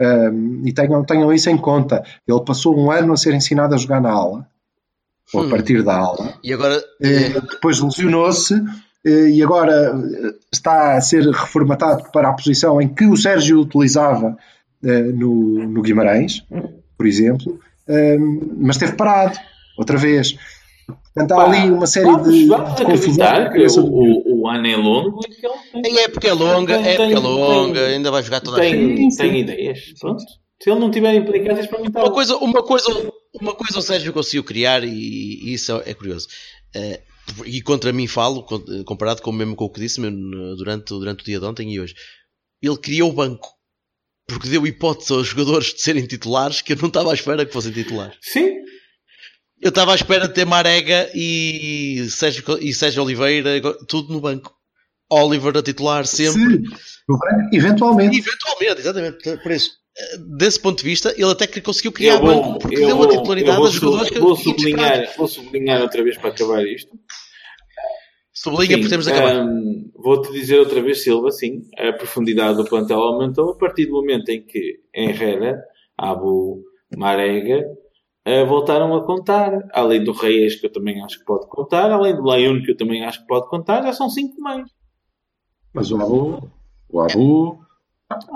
[0.00, 2.02] Um, e tenham, tenham isso em conta.
[2.28, 4.46] Ele passou um ano a ser ensinado a jogar na aula,
[5.32, 5.50] ou a Hum.
[5.50, 6.34] partir da aula.
[6.42, 8.54] E agora Eh, depois lesionou-se
[9.06, 13.60] eh, e agora eh, está a ser reformatado para a posição em que o Sérgio
[13.60, 14.36] utilizava
[14.84, 16.44] eh, no, no Guimarães,
[16.96, 18.18] por exemplo, eh,
[18.58, 19.38] mas esteve parado
[19.78, 20.36] outra vez.
[21.14, 25.28] Portanto, há ali uma série de, de cabeça o, o, o ano é longo e
[25.34, 28.22] que ele tem, a época é longa, Tem- época é tem- longa, tem- ainda vai
[28.22, 28.96] jogar toda a gente.
[28.96, 29.80] tem, tem ideias.
[30.00, 30.22] Pronto.
[30.62, 33.82] Se ele não tiver implicâncias, para mim está Uma coisa, uma coisa, uma coisa o
[33.82, 36.26] Sérgio conseguiu criar e, e isso é curioso.
[36.74, 37.00] Eh,
[37.44, 38.46] e contra mim falo,
[38.84, 40.18] comparado com mesmo com o que disse mesmo
[40.56, 41.94] durante, durante o dia de ontem e hoje.
[42.62, 43.48] Ele criou o banco.
[44.28, 47.52] Porque deu hipótese aos jogadores de serem titulares que eu não estava à espera que
[47.52, 48.16] fossem titulares.
[48.22, 48.48] Sim,
[49.60, 54.54] Eu estava à espera de ter Marega e Sérgio, e Sérgio Oliveira, tudo no banco.
[55.10, 56.58] Oliver a titular sempre.
[56.58, 58.18] Branco, eventualmente.
[58.18, 59.36] Eventualmente, exatamente.
[59.42, 59.70] Por isso,
[60.36, 62.96] desse ponto de vista, ele até que conseguiu criar Eu vou, banco porque eu deu
[62.96, 66.66] vou, a titularidade vou, a jogadores que vou sublinhar, vou sublinhar outra vez para acabar
[66.66, 66.90] isto.
[68.32, 69.42] Sublinha, Sim, porque temos de acabar.
[69.42, 73.92] hum, Vou-te dizer outra vez, Silva, sim, a profundidade do plantel aumentou a partir do
[73.94, 75.58] momento em que Herrera,
[75.96, 76.62] Abu,
[76.96, 77.64] Marega
[78.44, 79.52] voltaram a contar.
[79.72, 82.76] Além do Reis, que eu também acho que pode contar, além do Leon, que eu
[82.76, 84.68] também acho que pode contar, já são cinco mais.
[85.72, 86.50] Mas o Abu.
[86.88, 87.60] O Abu.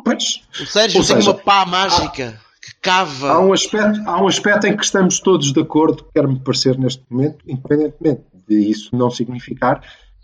[0.04, 0.42] Pois.
[0.60, 3.30] O Sérgio Ou tem seja, uma pá mágica que cava.
[3.30, 7.02] Há um, aspecto, há um aspecto em que estamos todos de acordo, quer-me parecer neste
[7.10, 9.80] momento, independentemente de isso não significar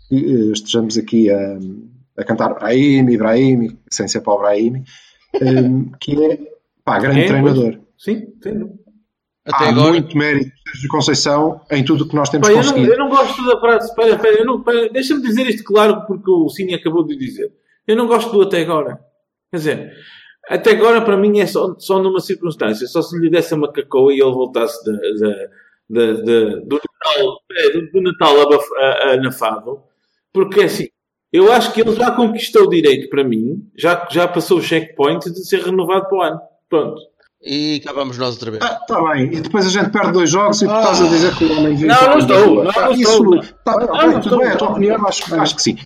[0.07, 1.57] que eh, estejamos aqui a,
[2.17, 4.83] a cantar Brahim, Ibrahim, sem ser para o Brahim,
[5.33, 6.39] eh, que é
[6.83, 7.79] pá, grande É, treinador.
[7.97, 8.86] Sim, entendo.
[9.47, 9.89] Até Há agora.
[9.91, 12.91] muito mérito de Conceição em tudo o que nós temos Pá, eu, não, conseguido.
[12.93, 13.89] eu não gosto da frase.
[13.89, 17.51] Espera, espera, eu não- espera, deixa-me dizer isto claro, porque o Cine acabou de dizer.
[17.87, 18.99] Eu não gosto do até agora.
[19.49, 19.93] Quer dizer,
[20.49, 22.85] até agora para mim é só, só numa circunstância.
[22.87, 24.91] Só se lhe desse a macacoa e ele voltasse da,
[25.89, 29.79] da, da- do Natal, é, do, do Natal abaf- a- a- anafado.
[30.33, 30.87] Porque assim,
[31.31, 35.31] eu acho que ele já conquistou o direito para mim, já, já passou o checkpoint
[35.31, 36.41] de ser renovado para o ano.
[36.69, 37.01] Pronto.
[37.49, 38.63] E acabamos nós outra vez.
[38.63, 39.33] Ah, tá bem.
[39.33, 41.75] E depois a gente perde dois jogos e tu estás a dizer que o homem
[41.75, 43.43] vive Não, não estou, não, isso, estou.
[43.63, 44.39] Tá bem, não tudo estou.
[44.39, 45.77] bem, a tua opinião acho, acho que sim.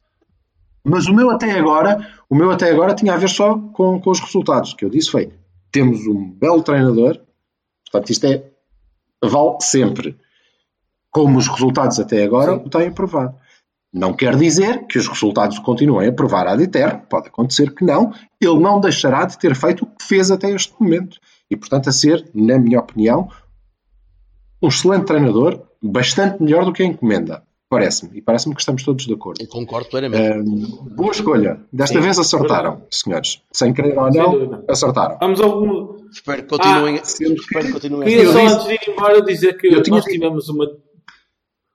[0.83, 4.09] Mas o meu até agora, o meu até agora tinha a ver só com, com
[4.09, 4.73] os resultados.
[4.73, 5.31] O que eu disse foi,
[5.71, 7.19] temos um belo treinador,
[7.85, 8.43] portanto isto é,
[9.23, 10.17] vale sempre.
[11.11, 13.35] Como os resultados até agora o têm provado.
[13.93, 18.13] Não quer dizer que os resultados continuem a provar ad eterno, pode acontecer que não,
[18.39, 21.19] ele não deixará de ter feito o que fez até este momento.
[21.51, 23.27] E, portanto, a ser, na minha opinião,
[24.61, 28.17] um excelente treinador, bastante melhor do que a encomenda, parece-me.
[28.17, 29.41] E parece-me que estamos todos de acordo.
[29.41, 30.49] Eu concordo plenamente.
[30.49, 31.59] Hum, boa escolha.
[31.71, 33.41] Desta Sim, vez acertaram, senhores.
[33.51, 35.17] Sem querer ou não, acertaram.
[35.19, 36.97] Vamos ao, Espero que continuem.
[36.97, 37.35] Ah, espero
[37.65, 40.65] que continuem Queria Eu só antes de ir embora dizer que Eu nós tivemos uma.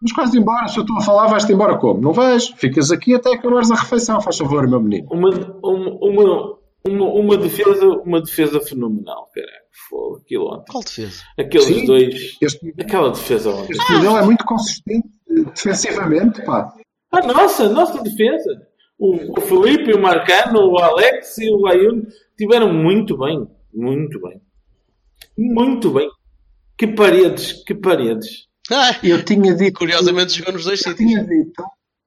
[0.00, 2.00] Mas quase embora, se eu estou a falar, vais-te embora como?
[2.00, 2.48] Não vais?
[2.48, 5.08] Ficas aqui até acabares a refeição, faz favor, meu menino.
[5.10, 5.30] Uma,
[5.62, 9.52] uma, uma, uma, uma defesa, uma defesa fenomenal, caralho.
[9.88, 10.72] Fogo, aquilo ontem.
[10.72, 11.22] Qual defesa?
[11.38, 11.86] Aqueles Sim.
[11.86, 12.36] dois.
[12.40, 13.72] Este, Aquela defesa ontem.
[13.72, 15.08] este modelo é muito consistente
[15.54, 16.72] defensivamente, pá.
[17.12, 18.66] A nossa, a nossa defesa.
[18.98, 22.02] O, o Felipe, o Marcano, o Alex e o Ayun
[22.38, 23.46] tiveram muito bem.
[23.74, 24.40] Muito bem.
[25.36, 26.08] Muito bem.
[26.78, 28.46] Que paredes, que paredes.
[28.70, 29.78] Ah, Eu tinha dito.
[29.78, 31.08] curiosamente jogou nos dois Eu sítios.
[31.10, 31.62] tinha dito.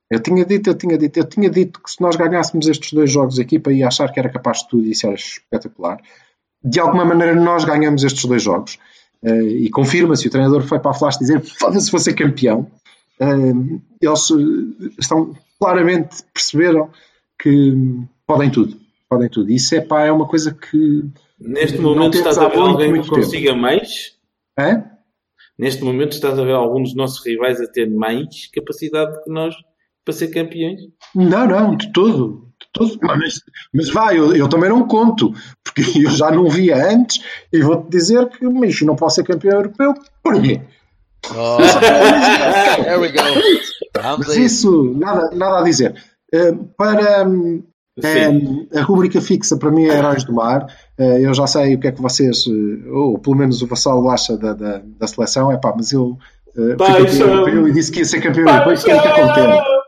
[0.09, 3.11] Eu tinha dito, eu tinha dito, eu tinha dito que se nós ganhássemos estes dois
[3.11, 6.01] jogos, a equipa ia achar que era capaz de tudo e isso era espetacular.
[6.63, 8.79] De alguma maneira, nós ganhamos estes dois jogos.
[9.23, 12.69] Eh, e confirma-se, o treinador foi para a flash dizer: foda-se, vou ser campeão.
[13.19, 13.53] Eh,
[14.01, 16.89] eles eh, estão claramente perceberam
[17.37, 17.73] que
[18.25, 18.77] podem tudo.
[19.07, 19.51] Podem tudo.
[19.51, 21.03] Isso é, pá, é uma coisa que.
[21.39, 23.21] Neste momento estás a ver muito, alguém que muito tempo.
[23.21, 24.17] consiga mais?
[24.57, 24.83] É?
[25.57, 29.55] Neste momento estás a ver alguns dos nossos rivais a ter mais capacidade que nós
[30.05, 30.79] para ser campeões?
[31.15, 32.49] Não, não, de todo.
[32.59, 32.99] De todo.
[33.01, 33.41] Mas,
[33.73, 35.33] mas vai, eu, eu também não conto,
[35.63, 37.21] porque eu já não via antes
[37.51, 39.93] e vou-te dizer que mas, não posso ser campeão europeu.
[40.23, 40.61] Porquê?
[41.31, 41.57] Oh,
[42.83, 43.19] there we go.
[44.01, 45.93] Vamos Mas isso, nada, nada a dizer.
[46.33, 47.27] Eh, para
[48.03, 50.67] eh, a rubrica fixa, para mim, é Heróis do Mar.
[50.97, 52.45] Eh, eu já sei o que é que vocês,
[52.91, 55.51] ou pelo menos o Vassalo acha da, da, da seleção.
[55.51, 56.17] É pá, mas eu
[56.55, 57.05] fui Paixão.
[57.05, 59.78] campeão europeu e disse que ia ser campeão europeu e fiquei muito contente.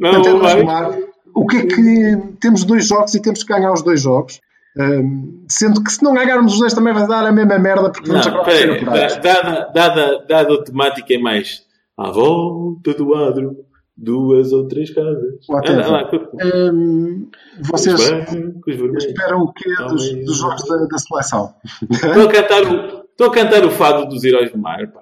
[0.00, 0.98] Não, Portanto, do Mar,
[1.34, 4.40] o que é que temos dois jogos e temos que ganhar os dois jogos?
[4.78, 8.08] Hum, sendo que se não ganharmos os dois também vai dar a mesma merda porque
[8.08, 11.62] vamos Não, acabar ser peraí, dada, dada, dada a temática é mais
[11.98, 13.56] à volta do adro,
[13.96, 15.34] duas ou três casas.
[15.50, 16.28] Ah, lá, com-
[16.72, 17.28] Hum,
[17.62, 19.04] vocês os brancos, vermelhos.
[19.04, 21.52] esperam o quê dos, dos jogos da, da seleção?
[21.90, 25.00] Estou a cantar o, estou a cantar o fado dos heróis do mar, pá.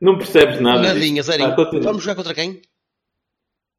[0.00, 0.82] Não percebes nada.
[0.82, 1.54] Nadinha, zerinho.
[1.82, 2.60] Vamos jogar contra quem?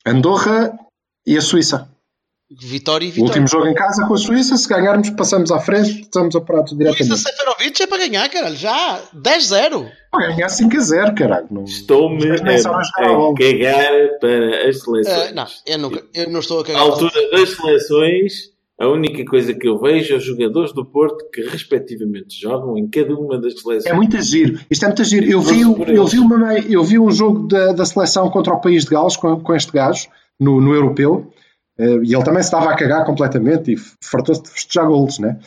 [0.08, 0.78] Andorra
[1.26, 1.90] e a Suíça.
[2.50, 3.30] Vitória e O Vitória.
[3.30, 6.94] último jogo em casa com a Suíça, se ganharmos, passamos à frente, estamos apurados Luísa
[6.94, 7.20] diretamente.
[7.20, 8.56] Seferovic é para ganhar, caralho.
[8.56, 9.02] Já.
[9.14, 9.92] 10-0.
[10.14, 11.48] Vai ganhar 5 a 0, caralho.
[11.52, 11.66] Não...
[11.66, 15.30] Estou-me só a, a a cagar para as seleções.
[15.30, 16.82] Ah, não, eu, nunca, eu não estou a cagar.
[16.84, 18.34] altura das seleções,
[18.80, 22.88] a única coisa que eu vejo é os jogadores do Porto que respectivamente jogam em
[22.88, 23.86] cada uma das seleções.
[23.86, 24.60] É muito giro.
[24.70, 25.26] Isto é muito giro.
[25.32, 28.84] Eu vi, eu vi, uma, eu vi um jogo da, da seleção contra o país
[28.86, 30.08] de Gales com, com este gajo,
[30.40, 31.32] no, no europeu,
[31.80, 35.40] eh, e ele também se estava a cagar completamente e fartou-se de festejar golos, né?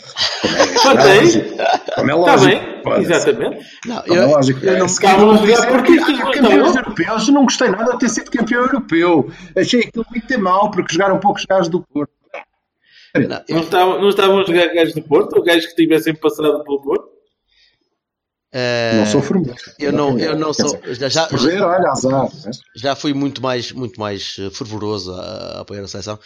[0.83, 1.49] Como é, lógico.
[1.95, 2.95] Como é Está lógico.
[2.95, 3.01] ser.
[3.01, 3.67] exatamente.
[3.87, 4.65] Não, Não, é lógico.
[4.67, 7.99] eu não- Se Estavam a calhar jogar porque Ah, campeões europeus, não gostei nada de
[8.01, 9.31] ter sido campeão europeu.
[9.57, 12.11] Achei aquilo muito mal, porque jogaram poucos gajos do Porto.
[13.15, 16.15] Não, Não eu- estavam, não estavam a jogar gajos do Porto, ou gajos que tivessem
[16.15, 17.09] passado pelo Porto?
[18.53, 19.55] eh, Não sou formoso.
[19.79, 20.79] eu não, eu não sou.
[20.89, 22.25] Já, já, Perder, olha, azar.
[22.25, 22.51] né?
[22.77, 25.21] já fui muito mais, muito mais eh, fervoroso a,
[25.59, 26.19] a apoiar a seleção.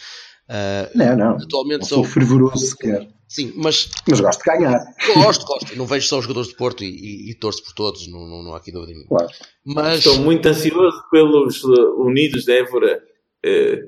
[0.49, 1.35] Eh, Não, não.
[1.37, 2.03] atualmente Não sou.
[2.03, 3.07] sou fervoroso sequer.
[3.27, 4.79] Sim, mas Mas gosto de ganhar.
[5.15, 5.75] gosto, gosto.
[5.75, 8.43] Não vejo só os jogadores de Porto e, e, e torço por todos, não, não,
[8.43, 9.07] não há aqui dúvida nenhuma.
[9.09, 9.31] Claro.
[9.65, 13.01] Mas Estou muito ansioso pelos uh, Unidos de Évora.
[13.43, 13.79] eh,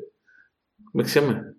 [0.92, 1.54] como é que se chama?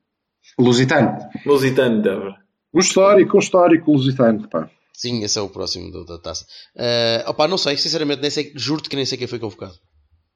[0.59, 1.19] Lusitano.
[1.47, 2.37] Lusitano de Évora.
[2.75, 4.49] Um histórico, um histórico lusitano.
[4.49, 4.69] Pá.
[4.93, 6.45] sim, esse é o próximo do- da taça.
[6.77, 9.75] Eh, opa, não sei, sinceramente, nem sei, juro-te que nem sei quem foi convocado.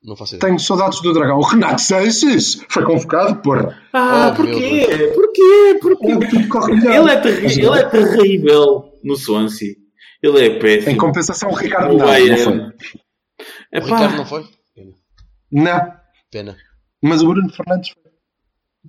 [0.05, 0.49] Não faço ideia.
[0.49, 1.39] Tenho saudades do Dragão.
[1.39, 3.81] O Renato Seixas foi convocado, porra.
[3.93, 4.87] Ah, Oh, porquê?
[5.15, 5.79] Porquê?
[5.81, 6.07] Porquê?
[6.13, 6.91] É tudo corrilhado.
[6.97, 9.75] Ele é, terri- ele é terrível no Swansea.
[10.23, 10.91] Ele é péssimo.
[10.93, 12.29] Em compensação, o Ricardo no não, não foi.
[12.29, 12.61] Bayern.
[12.63, 14.45] O Epá, Ricardo não foi?
[14.75, 14.93] Pena.
[15.53, 15.93] Não,
[16.33, 16.57] Pena.
[17.03, 18.13] mas o Bruno Fernandes foi.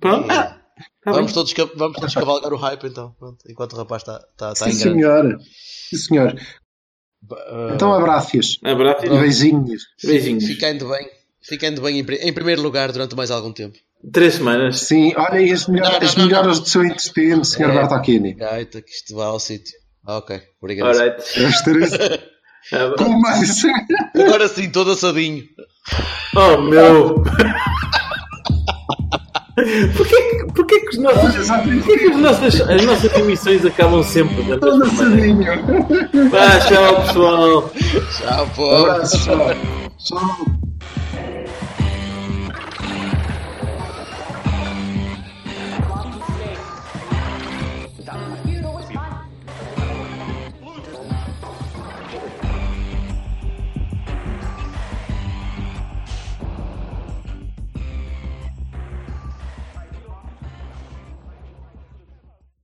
[0.00, 0.30] Pronto.
[0.30, 0.60] Ah,
[1.04, 1.34] tá vamos, bem.
[1.34, 4.72] todos, vamos todos cavalgar o hype então, pronto, enquanto o rapaz está está está Sim,
[4.72, 5.38] senhor.
[5.90, 6.34] Sim, senhor.
[6.38, 8.58] Eh, Então, abraços.
[8.62, 9.82] Abraço E e beijinhos.
[10.04, 10.44] beijinhos.
[10.44, 11.08] ficando bem,
[11.42, 13.76] ficando bem em, em primeiro lugar durante mais algum tempo.
[14.12, 14.80] Três semanas.
[14.80, 17.70] Sim, olha aí as, melhor- Não, não, as não, melhoras do seu intestino, Sr.
[17.70, 17.72] É.
[17.74, 18.34] Bertocchini.
[18.34, 19.72] Gaita, que isto vai ao sítio.
[20.06, 20.88] Ah, ok, obrigado.
[20.88, 21.22] Alright.
[21.40, 21.96] Vamos ter isso.
[22.72, 23.62] Ah, Com mais.
[24.14, 25.44] Agora sim, todo assadinho.
[26.36, 27.22] Oh meu!
[29.54, 34.42] Porquê, que- porquê que, os nossos, porquê que as, nossas, as nossas emissões acabam sempre
[34.42, 35.62] da Todo mesma maneira?
[36.30, 37.70] Vá, tchau pessoal!
[38.18, 38.84] Tchau, pô.
[39.06, 39.54] Tchau.
[39.98, 40.46] Tchau.